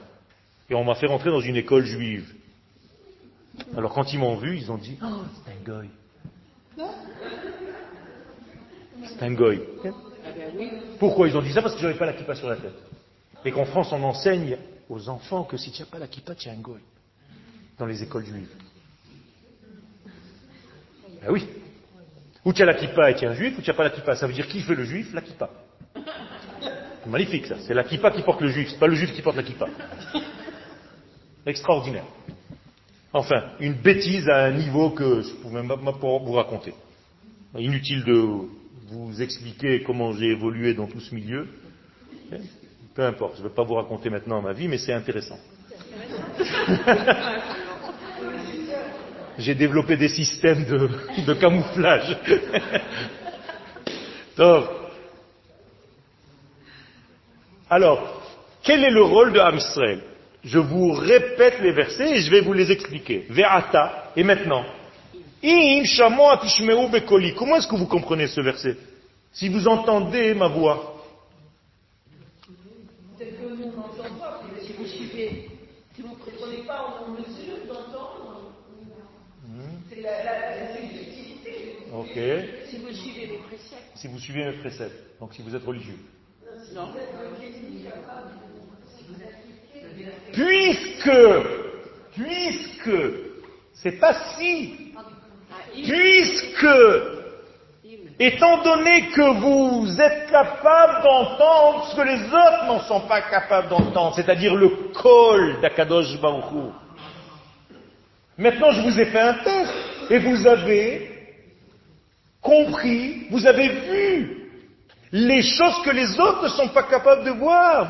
[0.69, 2.35] Et on m'a fait rentrer dans une école juive.
[3.77, 5.89] Alors quand ils m'ont vu, ils ont dit, oh, c'est un goy.
[9.05, 9.61] C'est un goy.
[10.99, 11.63] Pourquoi ils ont dit ça?
[11.63, 12.75] Parce que je n'avais pas la kippa sur la tête.
[13.45, 16.49] Et qu'en France, on enseigne aux enfants que si tu n'as pas la kippa, tu
[16.49, 16.81] es un goy.
[17.79, 18.51] Dans les écoles juives.
[21.23, 21.47] Ben oui.
[22.47, 24.15] Ou tu as la kippa et tu un juif, ou tu n'as pas la kippa.
[24.15, 25.51] Ça veut dire qui fait le juif La kippa.
[27.05, 27.57] Magnifique ça.
[27.67, 29.67] C'est la kippa qui porte le juif, c'est pas le juif qui porte la kippa.
[31.45, 32.05] Extraordinaire.
[33.13, 36.73] Enfin, une bêtise à un niveau que je ne pouvais même pas vous raconter.
[37.59, 38.15] Inutile de
[38.91, 41.49] vous expliquer comment j'ai évolué dans tout ce milieu.
[42.95, 45.39] Peu importe, je ne vais pas vous raconter maintenant ma vie, mais c'est intéressant.
[49.39, 52.17] j'ai développé des systèmes de, camouflage.
[57.69, 58.23] Alors,
[58.63, 60.03] quel est le rôle de Hamstrel?
[60.45, 63.27] Je vous répète les versets et je vais vous les expliquer.
[63.29, 64.65] Ve'ata, et maintenant?
[65.43, 68.77] Comment est-ce que vous comprenez ce verset?
[69.33, 70.95] Si vous entendez ma voix.
[81.93, 82.19] Ok.
[82.69, 83.91] Si vous suivez mes préceptes.
[83.95, 85.21] Si vous suivez mes préceptes.
[85.21, 85.99] Donc si vous êtes religieux.
[86.75, 86.89] Non.
[90.33, 91.11] Puisque,
[92.13, 92.91] puisque,
[93.73, 94.93] c'est pas si,
[95.73, 96.67] puisque,
[98.19, 103.69] étant donné que vous êtes capable d'entendre ce que les autres n'en sont pas capables
[103.69, 106.73] d'entendre, c'est-à-dire le col d'Akadosh Baruch
[108.39, 111.11] Maintenant, je vous ai fait un test et vous avez
[112.41, 114.51] compris, vous avez vu
[115.13, 117.89] les choses que les autres ne sont pas capables de voir.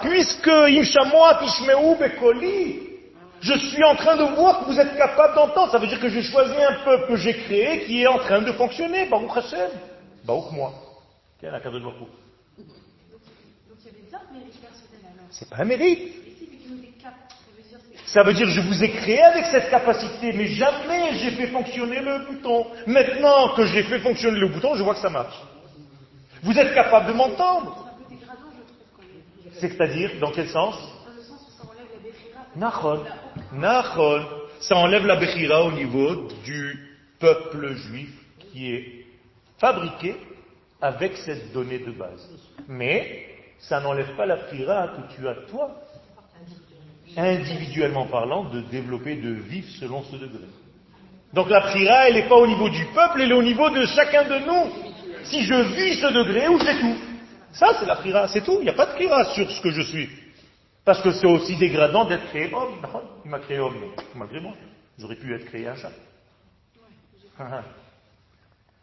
[0.00, 0.50] puisque
[3.40, 5.70] je suis en train de voir que vous êtes capable d'entendre.
[5.70, 8.42] Ça veut dire que j'ai choisi un peuple que j'ai créé qui est en train
[8.42, 9.06] de fonctionner.
[9.08, 9.70] Baruch Hashem.
[10.24, 10.72] Baruch moi.
[15.30, 16.25] C'est pas un mérite.
[18.16, 22.00] Ça veut dire je vous ai créé avec cette capacité, mais jamais j'ai fait fonctionner
[22.00, 22.66] le bouton.
[22.86, 25.38] Maintenant que j'ai fait fonctionner le bouton, je vois que ça marche.
[26.42, 27.90] Vous êtes capable de m'entendre
[29.60, 30.76] C'est-à-dire, dans quel sens?
[32.56, 33.04] Nachon.
[33.52, 34.24] Nachon.
[34.60, 38.08] Ça enlève la Bechira au niveau du peuple juif
[38.50, 39.04] qui est
[39.58, 40.16] fabriqué
[40.80, 42.30] avec cette donnée de base.
[42.66, 43.26] Mais
[43.58, 45.82] ça n'enlève pas la Bechira que tu as toi
[47.16, 50.44] individuellement parlant, de développer, de vivre selon ce degré.
[51.32, 53.84] Donc la prière, elle n'est pas au niveau du peuple, elle est au niveau de
[53.86, 54.72] chacun de nous.
[55.24, 56.96] Si je vis ce degré, ou c'est tout?
[57.52, 58.58] Ça, c'est la prière, c'est tout.
[58.60, 60.08] Il n'y a pas de prière sur ce que je suis.
[60.84, 62.74] Parce que c'est aussi dégradant d'être créé homme.
[63.24, 63.74] Il m'a créé homme,
[64.14, 64.52] malgré moi.
[64.98, 65.92] J'aurais pu être créé un chat.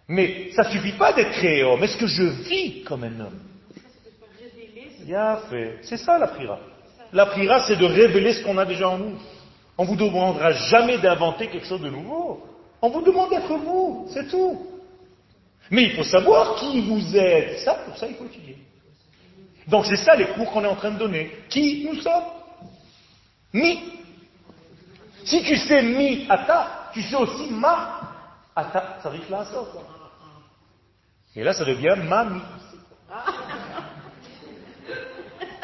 [0.08, 1.82] Mais ça suffit pas d'être créé homme.
[1.84, 3.40] Est-ce que je vis comme un homme?
[5.50, 5.80] Fait.
[5.82, 6.60] C'est ça la prière.
[7.14, 9.16] La prière, c'est de révéler ce qu'on a déjà en nous.
[9.78, 12.44] On vous demandera jamais d'inventer quelque chose de nouveau.
[12.82, 14.68] On vous demande d'être vous, c'est tout.
[15.70, 17.60] Mais il faut savoir qui vous êtes.
[17.60, 18.58] Ça, pour ça, il faut étudier.
[19.68, 21.32] Donc c'est ça les cours qu'on est en train de donner.
[21.50, 22.24] Qui nous sommes
[23.54, 23.80] Mi.
[25.24, 28.02] Si tu sais mi ata, tu sais aussi ma
[28.56, 28.98] ata.
[29.02, 29.64] Ça arrive là à ça.
[31.36, 32.42] Et là, ça devient mami.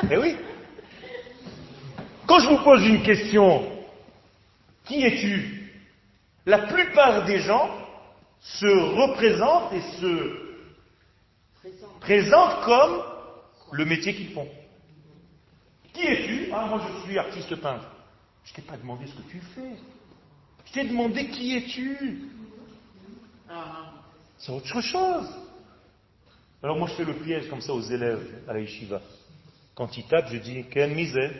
[0.09, 0.37] Eh oui.
[2.29, 3.67] Quand je vous pose une question,
[4.85, 5.73] qui es-tu?
[6.45, 7.71] La plupart des gens
[8.39, 10.37] se représentent et se
[11.99, 13.01] présentent comme
[13.71, 14.47] le métier qu'ils font.
[15.91, 16.49] Qui es-tu?
[16.53, 17.89] Ah, moi je suis artiste peintre.
[18.43, 19.73] Je t'ai pas demandé ce que tu fais.
[20.67, 22.29] Je t'ai demandé qui es-tu
[24.37, 25.35] C'est autre chose.
[26.61, 29.01] Alors moi je fais le piège comme ça aux élèves à la yeshiva.
[29.73, 31.31] Quand ils tapent, je dis, quelle misère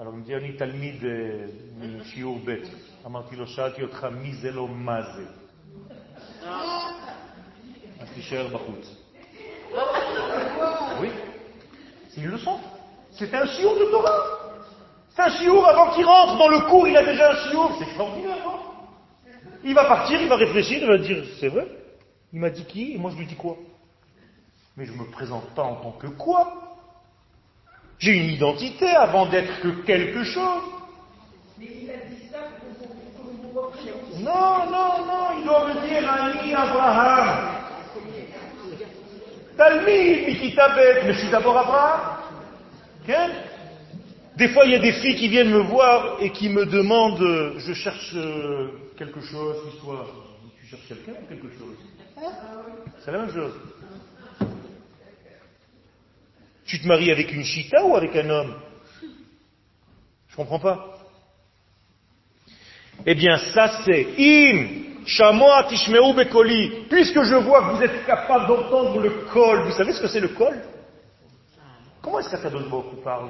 [0.00, 1.04] alors il me dit, אני תלמיד
[1.78, 2.56] משיעור ב'.
[3.06, 5.26] אמרתי לו, שאלתי אותך מי זה לא מה זה.
[8.00, 8.96] אז תישאר בחוץ.
[11.00, 11.10] Oui,
[12.08, 12.58] c'est une leçon.
[13.10, 14.20] C'est un chiour de Torah.
[15.10, 17.70] C'est un chiour avant qu'il rentre dans le cours, il a déjà un chiour.
[17.78, 18.58] C'est extraordinaire, non
[19.64, 21.68] Il va partir, il va réfléchir, il va dire, c'est vrai.
[22.32, 23.56] Il m'a dit qui Et moi je lui dis quoi
[24.76, 26.63] Mais je ne me présente pas en tant que quoi
[27.99, 30.63] J'ai une identité avant d'être que quelque chose.
[34.19, 37.55] Non, non, non, il doit me dire Ami Abraham.
[39.57, 42.17] Talmid, Mikitabet, mais je suis d'abord Abraham.
[44.37, 47.55] Des fois, il y a des filles qui viennent me voir et qui me demandent,
[47.57, 48.67] je cherche euh,
[48.97, 50.07] quelque chose, soit
[50.59, 51.77] tu cherches quelqu'un ou quelque chose?
[52.99, 53.53] C'est la même chose.
[56.65, 58.55] Tu te maries avec une chita ou avec un homme?
[60.29, 60.97] Je comprends pas.
[63.05, 66.85] Eh bien, ça c'est im shamoa tishmeu bekoli.
[66.89, 70.19] Puisque je vois que vous êtes capable d'entendre le col, vous savez ce que c'est
[70.19, 70.59] le col?
[72.01, 73.29] Comment est-ce qu'Akadosh Baruch parle?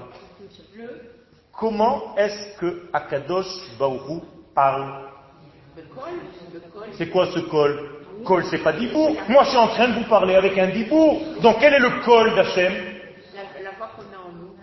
[1.52, 4.24] Comment est-ce que Akadosh Baruch
[4.54, 5.10] parle?
[6.98, 7.92] C'est quoi ce col?
[8.26, 9.16] Col, c'est pas dibour.
[9.30, 11.22] Moi, je suis en train de vous parler avec un dibour.
[11.42, 12.74] Donc, quel est le col d'Hachem
[13.62, 14.56] La, voix qu'on a en nous.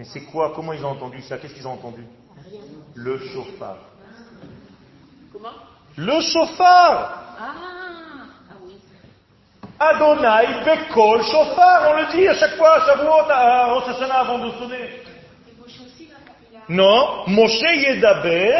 [0.00, 0.52] Mais c'est quoi?
[0.56, 1.36] Comment ils ont entendu ça?
[1.36, 2.02] Qu'est-ce qu'ils ont entendu?
[2.94, 3.76] Le chauffard.
[5.30, 5.50] Comment?
[5.94, 7.52] Le chauffard Ah,
[8.50, 8.76] ah oui.
[9.78, 14.38] Adonai Bekol chauffard, on le dit à chaque fois, à Shavuot, à Rosh Hashanah avant
[14.38, 15.02] de sonner.
[16.70, 18.58] Non, Moshe Yedaber,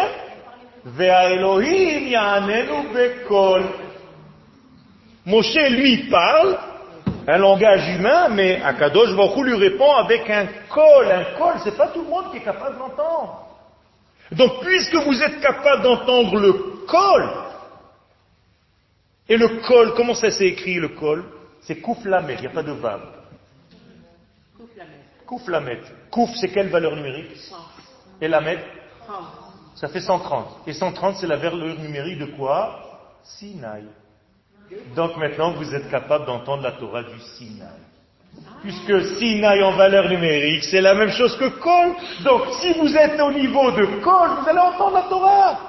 [0.84, 3.64] Vea Elohim Ya'anenu Bekol.
[5.24, 6.58] Moshe lui parle,
[7.30, 11.10] un langage humain, mais Akadosh Baruch lui répond avec un col.
[11.10, 13.46] Un col, c'est pas tout le monde qui est capable d'entendre.
[14.32, 16.52] Donc, puisque vous êtes capable d'entendre le
[16.86, 17.30] col,
[19.28, 21.24] et le col, comment ça s'est écrit le col?
[21.60, 23.00] C'est Kouf Lamed, il n'y a pas de vav.
[25.26, 25.80] Kouf Lamed.
[26.10, 27.36] Kouf, c'est quelle valeur numérique?
[28.20, 28.58] Et Lamed?
[29.76, 30.66] Ça fait 130.
[30.66, 32.80] Et 130, c'est la valeur numérique de quoi?
[33.22, 33.84] Sinaï.
[34.94, 37.68] Donc maintenant, vous êtes capable d'entendre la Torah du Sinaï.
[38.62, 41.94] Puisque Sinaï en valeur numérique, c'est la même chose que Kol.
[42.24, 45.60] Donc si vous êtes au niveau de Kol, vous allez entendre la Torah.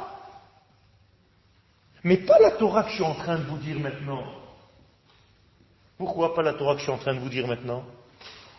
[2.04, 4.24] Mais pas la Torah que je suis en train de vous dire maintenant.
[5.98, 7.84] Pourquoi pas la Torah que je suis en train de vous dire maintenant?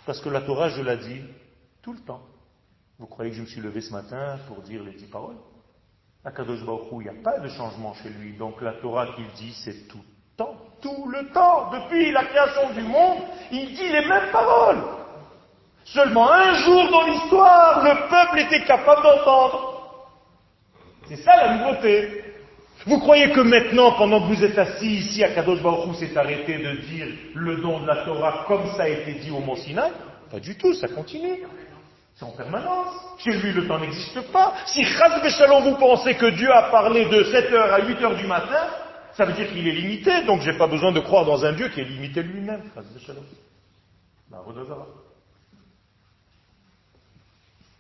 [0.07, 1.23] Parce que la Torah, je la dis
[1.83, 2.23] tout le temps.
[2.99, 5.39] Vous croyez que je me suis levé ce matin pour dire les dix paroles?
[6.25, 8.37] À Kadosh Baruch il n'y a pas de changement chez lui.
[8.37, 10.05] Donc la Torah qu'il dit, c'est tout
[10.37, 13.19] temps, tout le temps, depuis la création du monde,
[13.51, 14.83] il dit les mêmes paroles.
[15.85, 19.73] Seulement un jour dans l'histoire, le peuple était capable d'entendre.
[21.09, 22.25] C'est ça la nouveauté.
[22.87, 26.59] Vous croyez que maintenant, pendant que vous êtes assis ici à Kadosh Baruch s'est arrêté
[26.59, 29.93] de dire le don de la Torah comme ça a été dit au Mont Sinaï?
[30.31, 31.45] Pas du tout, ça continue.
[32.15, 32.95] C'est en permanence.
[33.19, 34.55] Chez lui, le temps n'existe pas.
[34.67, 38.67] Si Chaz Shalom, vous pensez que Dieu a parlé de 7h à 8h du matin,
[39.15, 41.53] ça veut dire qu'il est limité, donc je n'ai pas besoin de croire dans un
[41.53, 42.63] Dieu qui est limité lui-même.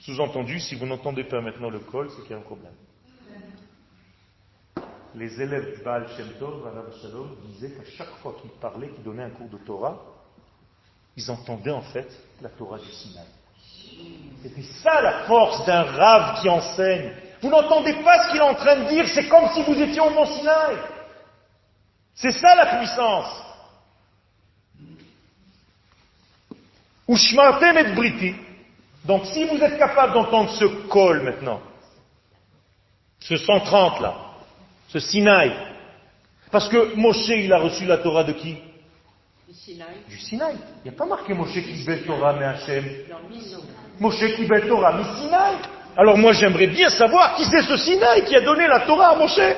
[0.00, 2.74] Sous-entendu, si vous n'entendez pas maintenant le col, c'est qu'il y a un problème.
[5.14, 6.64] Les élèves du Baal Shem Tov,
[7.00, 10.00] Shalom, disaient qu'à chaque fois qu'ils parlaient, qu'ils donnaient un cours de Torah,
[11.16, 12.08] ils entendaient en fait
[12.40, 13.26] la Torah du Sinaï.
[14.42, 17.12] C'était ça la force d'un rave qui enseigne.
[17.42, 20.00] Vous n'entendez pas ce qu'il est en train de dire, c'est comme si vous étiez
[20.00, 20.76] au Mont Sinaï.
[22.14, 23.42] C'est ça la puissance.
[27.08, 28.34] Ushmartem et briti.
[29.04, 31.60] Donc si vous êtes capable d'entendre ce col maintenant,
[33.18, 34.14] ce 130 là,
[34.88, 35.52] ce Sinaï,
[36.50, 38.56] parce que Moshe il a reçu la Torah de qui?
[39.48, 39.96] Du Sinaï.
[40.08, 40.54] Du Sinaï.
[40.84, 42.84] Il n'y a pas marqué Moshe qui Torah mais Hachem.
[43.98, 45.56] Moshe qui Torah mais Sinaï.
[45.96, 49.16] Alors moi j'aimerais bien savoir qui c'est ce Sinaï qui a donné la Torah à
[49.16, 49.56] Moshe.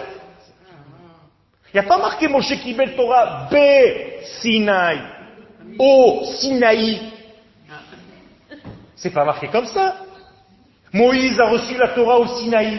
[1.75, 3.57] Il n'y a pas marqué Moshe Kibel Torah B
[4.41, 5.01] Sinaï.
[5.77, 7.01] O Sinaï.
[8.95, 9.97] C'est pas marqué comme ça.
[10.93, 12.79] Moïse a reçu la Torah au Sinaï.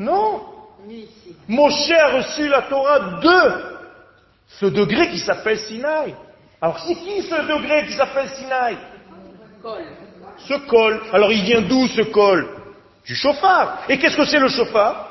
[0.00, 0.42] Non.
[1.46, 3.62] Moshe a reçu la Torah de
[4.48, 6.12] ce degré qui s'appelle Sinaï.
[6.60, 8.78] Alors c'est qui ce degré qui s'appelle Sinaï
[10.38, 11.00] Ce col.
[11.12, 12.48] Alors il vient d'où ce col?
[13.06, 13.84] Du chauffard.
[13.88, 15.07] Et qu'est-ce que c'est le chauffard?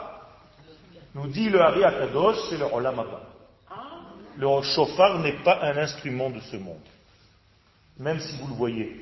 [1.18, 3.04] Nous dit le Hari Akadosh, c'est le Olam
[4.38, 6.86] Le chauffard n'est pas un instrument de ce monde.
[7.98, 9.02] Même si vous le voyez.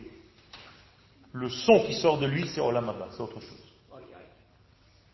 [1.34, 3.66] Le son qui sort de lui, c'est Olam c'est autre chose.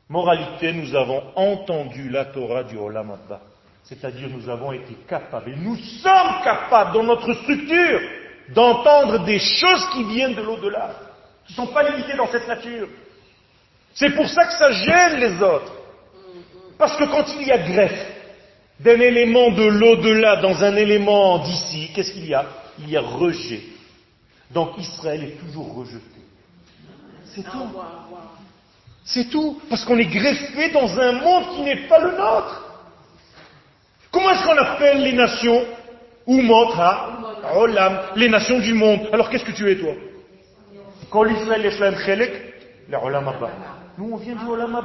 [0.07, 3.17] Moralité, nous avons entendu la Torah du Olam
[3.83, 7.99] C'est-à-dire, nous avons été capables, et nous sommes capables dans notre structure,
[8.49, 10.93] d'entendre des choses qui viennent de l'au-delà,
[11.47, 12.87] qui ne sont pas limitées dans cette nature.
[13.95, 15.80] C'est pour ça que ça gêne les autres.
[16.81, 18.07] Parce que quand il y a greffe
[18.79, 22.43] d'un élément de l'au-delà dans un élément d'ici, qu'est-ce qu'il y a?
[22.79, 23.61] Il y a rejet.
[24.49, 26.21] Donc Israël est toujours rejeté.
[27.35, 27.69] C'est tout.
[29.05, 29.61] C'est tout.
[29.69, 32.65] Parce qu'on est greffé dans un monde qui n'est pas le nôtre.
[34.09, 35.63] Comment est-ce qu'on appelle les nations?
[36.25, 36.73] Umot
[37.57, 39.07] Olam, les nations du monde.
[39.13, 39.93] Alors qu'est-ce que tu es toi?
[41.11, 41.79] Quand l'Israël est
[42.89, 43.31] le Olam
[43.97, 44.79] nous, on vient du Olam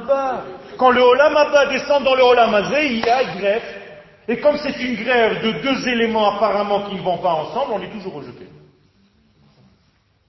[0.77, 3.83] Quand le Olam descend dans le Olam il y a greffe.
[4.27, 7.81] Et comme c'est une grève de deux éléments apparemment qui ne vont pas ensemble, on
[7.81, 8.47] est toujours rejeté.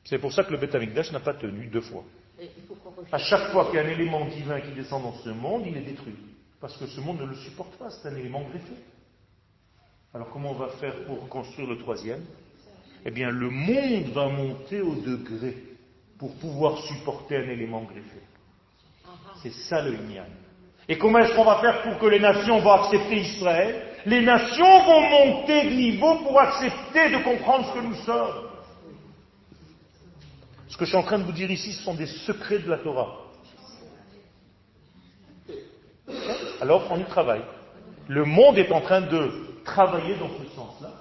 [0.05, 2.05] C'est pour ça que le Beth Amikdash n'a pas tenu deux fois.
[3.11, 5.77] À chaque fois qu'il y a un élément divin qui descend dans ce monde, il
[5.77, 6.15] est détruit.
[6.61, 8.75] Parce que ce monde ne le supporte pas, c'est un élément greffé.
[10.15, 12.25] Alors comment on va faire pour construire le troisième?
[13.05, 15.57] Eh bien, le monde va monter au degré
[16.19, 18.19] pour pouvoir supporter un élément greffé.
[19.43, 20.27] C'est ça le Inyan.
[20.89, 23.85] Et comment est-ce qu'on va faire pour que les nations vont accepter Israël?
[24.07, 28.49] Les nations vont monter de niveau pour accepter de comprendre ce que nous sommes.
[30.69, 32.71] Ce que je suis en train de vous dire ici, ce sont des secrets de
[32.71, 33.17] la Torah.
[36.61, 37.45] Alors, on y travaille.
[38.07, 40.93] Le monde est en train de travailler dans ce sens-là.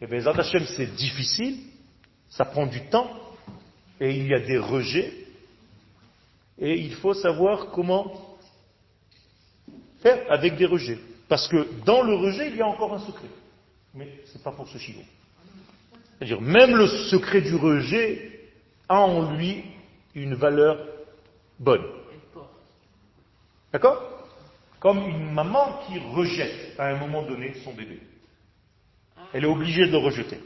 [0.00, 1.58] Et bien, Zat Hashem, c'est difficile,
[2.28, 3.10] ça prend du temps,
[4.00, 5.12] et il y a des rejets,
[6.62, 8.38] et il faut savoir comment
[10.00, 10.98] faire avec des rejets.
[11.28, 13.26] Parce que dans le rejet, il y a encore un secret.
[13.92, 15.00] Mais ce n'est pas pour ce chiot.
[16.18, 18.50] C'est-à-dire, même le secret du rejet
[18.88, 19.64] a en lui
[20.14, 20.78] une valeur
[21.58, 21.84] bonne.
[23.72, 24.00] D'accord?
[24.78, 27.98] Comme une maman qui rejette à un moment donné son bébé.
[29.32, 30.38] Elle est obligée de le rejeter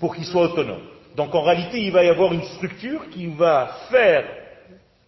[0.00, 0.86] pour qu'il soit autonome.
[1.16, 4.43] Donc en réalité, il va y avoir une structure qui va faire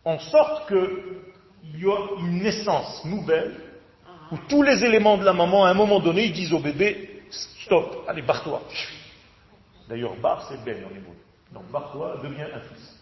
[0.07, 3.54] en sorte qu'il y a une naissance nouvelle
[4.30, 7.22] où tous les éléments de la maman, à un moment donné, ils disent au bébé,
[7.30, 8.62] stop, allez, barre-toi.
[9.88, 11.14] D'ailleurs, bar, c'est ben en hébreu.
[11.52, 12.96] Donc, barre-toi, deviens un fils.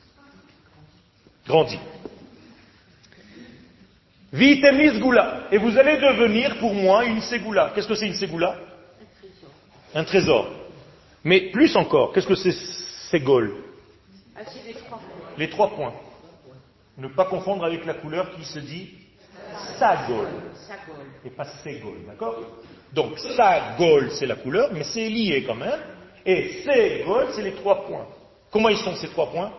[1.46, 1.78] Grandis.
[4.32, 5.48] Vitemis goula.
[5.52, 7.72] Et vous allez devenir pour moi une ségoula.
[7.74, 8.57] Qu'est-ce que c'est une ségoula?
[9.94, 10.50] Un trésor.
[11.22, 12.52] Mais plus encore, qu'est-ce que c'est
[13.11, 13.55] ségol?
[14.36, 14.40] Ah,
[15.36, 15.92] les trois points.
[16.97, 18.90] Ne pas confondre avec la couleur qui se dit
[19.78, 20.28] sagol
[21.24, 22.36] et pas ségol, d'accord?
[22.92, 25.80] Donc sagol c'est la couleur, mais c'est lié quand même.
[26.24, 28.07] Et ségol c'est les trois points.
[28.51, 29.51] Comment ils sont ces trois points?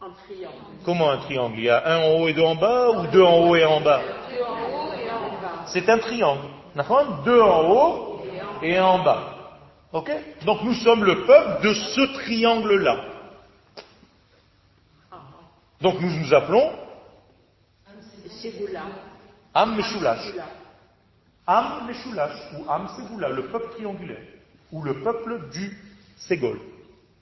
[0.00, 0.54] En triangle.
[0.82, 1.58] Comment un triangle?
[1.58, 3.62] Il y a un en haut et deux en bas ou deux en haut et
[3.62, 4.00] un en bas?
[4.30, 5.64] Deux en haut et un en bas.
[5.66, 6.48] C'est un triangle.
[6.74, 7.22] D'accord?
[7.26, 8.22] Deux en haut
[8.62, 9.34] et un en bas.
[9.92, 10.10] Ok?
[10.46, 13.04] Donc nous sommes le peuple de ce triangle-là.
[15.80, 16.72] Donc nous nous appelons.
[19.54, 20.32] Am Meshulash.
[21.46, 24.22] Am Meshulash ou Am Ségoula, le peuple triangulaire,
[24.70, 25.76] ou le peuple du
[26.16, 26.60] Ségol,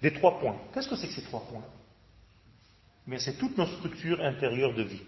[0.02, 0.56] des trois points.
[0.72, 1.64] Qu'est-ce que c'est que ces trois points?
[3.06, 5.02] Mais c'est toute notre structure intérieure de vie.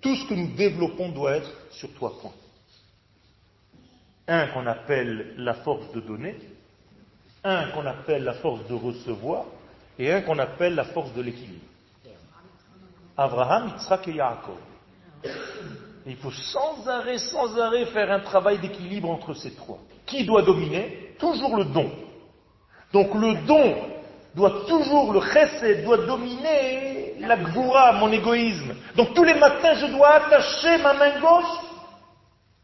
[0.00, 2.32] Tout ce que nous développons doit être sur trois points.
[4.26, 6.36] Un qu'on appelle la force de donner,
[7.44, 9.44] un qu'on appelle la force de recevoir,
[9.98, 11.69] et un qu'on appelle la force de l'équilibre.
[13.16, 14.56] Abraham, Yitzhak et Yaakov.
[16.06, 19.78] Il faut sans arrêt, sans arrêt faire un travail d'équilibre entre ces trois.
[20.06, 21.14] Qui doit dominer?
[21.18, 21.90] Toujours le don.
[22.92, 23.76] Donc le don
[24.34, 28.74] doit toujours, le chesed doit dominer la gvoura, mon égoïsme.
[28.96, 31.60] Donc tous les matins, je dois attacher ma main gauche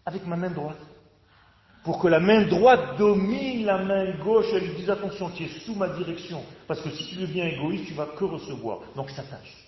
[0.04, 0.78] avec ma main droite.
[1.84, 5.48] Pour que la main droite domine la main gauche, elle lui dise attention, tu es
[5.64, 6.42] sous ma direction.
[6.66, 8.80] Parce que si tu deviens égoïste, tu vas que recevoir.
[8.96, 9.65] Donc s'attache.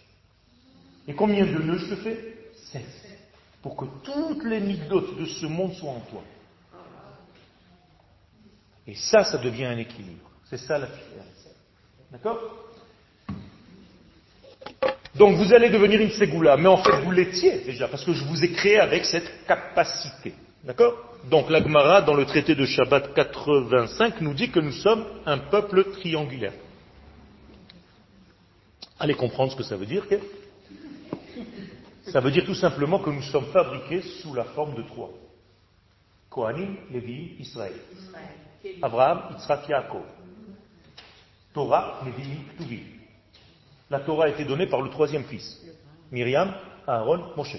[1.08, 2.36] Et combien de nœuds je te fais?
[2.70, 2.84] Sept.
[3.62, 6.22] Pour que toutes les de ce monde soient en toi.
[8.86, 10.30] Et ça, ça devient un équilibre.
[10.44, 11.48] C'est ça la différence.
[12.12, 12.38] D'accord?
[15.14, 18.24] Donc vous allez devenir une ségoula, mais en fait vous l'étiez déjà, parce que je
[18.24, 20.32] vous ai créé avec cette capacité.
[20.62, 20.94] D'accord?
[21.28, 25.90] Donc l'Agmara, dans le traité de Shabbat 85, nous dit que nous sommes un peuple
[25.92, 26.52] triangulaire.
[29.00, 30.06] Allez comprendre ce que ça veut dire.
[32.12, 35.10] Ça veut dire tout simplement que nous sommes fabriqués sous la forme de trois.
[36.30, 37.74] Kohanim, Lévi, Israël.
[38.82, 40.04] Abraham, Yitzhak, Yaakov.
[41.52, 42.84] Torah, Nevi'im, Ktuvim.
[43.90, 45.64] La Torah a été donnée par le troisième fils.
[46.10, 46.54] Myriam,
[46.86, 47.56] Aaron, Moshe.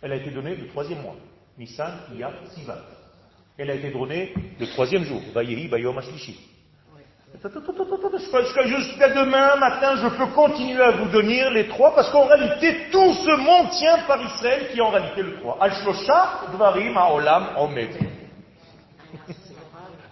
[0.00, 1.16] Elle a été donnée le troisième mois.
[1.58, 2.78] Nissan, Iyar, Sivan.
[3.56, 5.20] Elle a été donnée le troisième jour.
[5.32, 6.38] Vayehi, Bayom, Ashlishi.
[7.42, 13.12] Jusqu'à demain matin, je peux continuer à vous donner les trois, parce qu'en réalité, tout
[13.12, 15.58] ce monde tient par Israël, qui est en réalité le trois.
[16.52, 17.90] Dvarim, Haolam, Omed.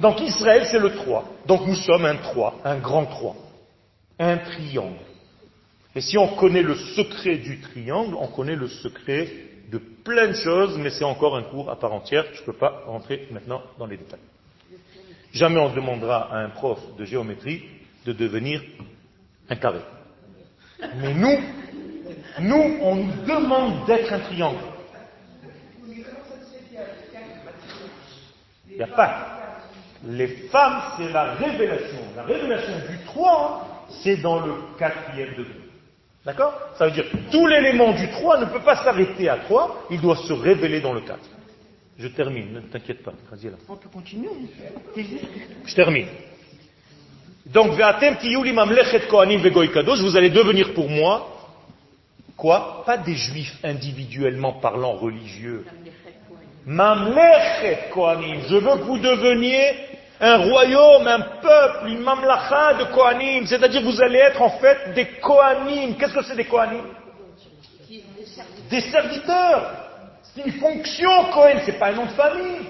[0.02, 1.24] Donc Israël, c'est le 3.
[1.46, 3.36] Donc nous sommes un 3, un grand 3,
[4.18, 4.98] un triangle.
[5.94, 9.28] Et si on connaît le secret du triangle, on connaît le secret
[9.70, 12.24] de plein de choses, mais c'est encore un cours à part entière.
[12.32, 14.18] Je ne peux pas rentrer maintenant dans les détails.
[15.32, 17.64] Jamais on demandera à un prof de géométrie
[18.04, 18.60] de devenir
[19.48, 19.80] un carré.
[20.96, 21.38] Mais nous,
[22.40, 24.58] nous, on nous demande d'être un triangle.
[28.68, 29.38] Il n'y a pas.
[30.04, 31.98] Les femmes, c'est la révélation.
[32.16, 35.60] La révélation du 3, c'est dans le quatrième degré.
[36.24, 36.54] D'accord?
[36.76, 40.16] Ça veut dire tout l'élément du 3 ne peut pas s'arrêter à 3, il doit
[40.16, 41.18] se révéler dans le 4.
[41.98, 43.12] Je termine, ne t'inquiète pas.
[43.68, 44.28] On peut continuer.
[44.96, 45.24] Juste.
[45.66, 46.06] Je termine.
[47.46, 47.82] Donc, vous
[50.16, 51.28] allez devenir pour moi,
[52.36, 52.82] quoi?
[52.86, 55.66] Pas des juifs individuellement parlant religieux.
[56.64, 58.40] Mamlechet kohanim.
[58.48, 59.74] Je veux que vous deveniez
[60.20, 63.44] un royaume, un peuple, une mamlacha de kohanim.
[63.46, 65.96] C'est-à-dire que vous allez être en fait des kohanim.
[65.96, 66.84] Qu'est-ce que c'est des kohanim?
[68.70, 69.81] Des serviteurs.
[70.31, 72.67] C'est une fonction, Kohen, c'est pas un nom de famille.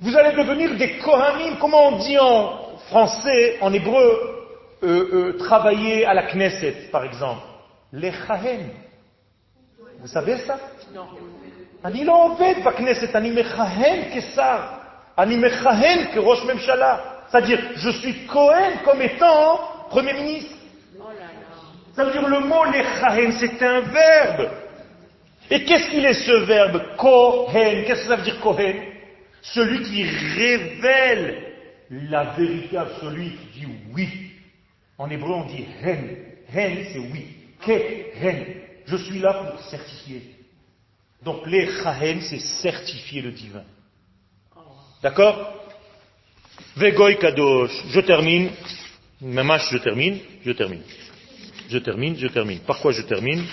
[0.00, 4.46] Vous allez devenir des Kohanim, comment on dit en français, en hébreu,
[4.82, 7.42] euh, euh, travailler à la Knesset, par exemple.
[7.92, 8.70] Les Chahen.
[10.00, 10.58] Vous savez ça
[11.84, 14.58] אני לא עובד בכנסת, אני מכהן כשר,
[15.18, 16.98] אני מכהן כראש ממשלה.
[17.30, 20.56] C'est-à-dire, je suis Cohen comme étant Premier ministre.
[20.98, 21.30] Oh là là.
[21.94, 24.50] Ça veut dire le mot lechahen, c'est un verbe.
[25.51, 27.85] Et qu'est-ce qu'il est ce verbe Kohen?
[27.85, 28.75] Qu'est-ce que ça veut dire Kohen?
[29.41, 31.43] Celui qui révèle
[31.89, 34.09] la vérité absolue, qui dit oui.
[34.97, 36.17] En hébreu, on dit hen.
[36.53, 37.27] Hen, c'est oui.
[37.65, 37.71] Ke
[38.21, 38.45] hen.
[38.85, 40.21] Je suis là pour certifier.
[41.23, 43.63] Donc, les chahen, c'est certifier le divin.
[45.01, 45.53] D'accord?
[46.75, 47.71] Vegoy kadosh.
[47.89, 48.49] Je termine.
[49.21, 50.19] Mamash, je termine.
[50.45, 50.81] Je termine.
[51.69, 52.59] Je termine, je termine.
[52.59, 53.43] Par quoi je termine?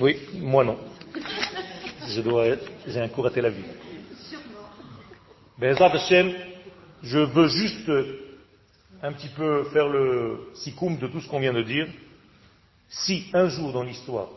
[0.00, 0.76] Oui, moi non.
[2.08, 3.64] Je dois être, j'ai un coup raté la vie.
[5.56, 6.32] Bezrat Hashem,
[7.02, 7.90] je veux juste
[9.02, 11.86] un petit peu faire le sikoum de tout ce qu'on vient de dire.
[12.88, 14.28] Si un jour dans l'histoire,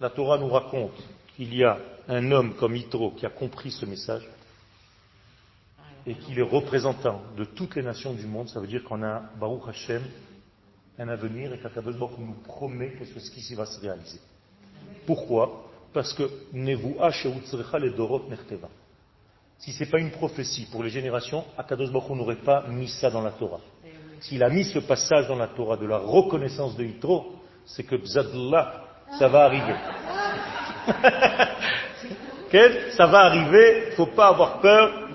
[0.00, 0.98] la Torah nous raconte
[1.34, 1.78] qu'il y a
[2.08, 4.28] un homme comme Yitro qui a compris ce message
[6.06, 9.22] et qu'il est représentant de toutes les nations du monde, ça veut dire qu'on a
[9.38, 10.02] Baruch Hashem
[10.98, 14.20] un avenir et Hu nous promet que ce qui va se réaliser.
[15.10, 16.22] Pourquoi Parce que.
[19.58, 23.10] Si ce n'est pas une prophétie pour les générations, Akadosh Baruch n'aurait pas mis ça
[23.10, 23.58] dans la Torah.
[24.20, 27.34] S'il a mis ce passage dans la Torah de la reconnaissance de Yitro,
[27.66, 28.84] c'est que Bzadullah,
[29.18, 29.74] ça va arriver.
[32.96, 35.08] Ça va arriver, il ne faut pas avoir peur.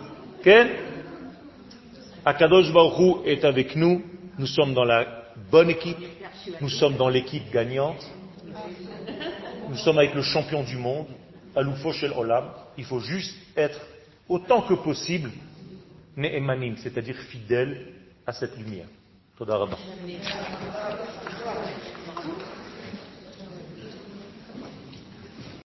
[2.26, 4.04] Akadosh Baruch est avec nous,
[4.38, 5.06] nous sommes dans la
[5.50, 5.98] bonne équipe,
[6.60, 8.06] nous sommes dans l'équipe gagnante,
[9.70, 11.08] nous sommes avec le champion du monde,
[11.56, 13.80] Aloufo Shel Olam, il faut juste être
[14.28, 15.32] autant que possible
[16.18, 17.88] Ne'emanim, c'est-à-dire fidèle
[18.26, 18.88] à cette lumière.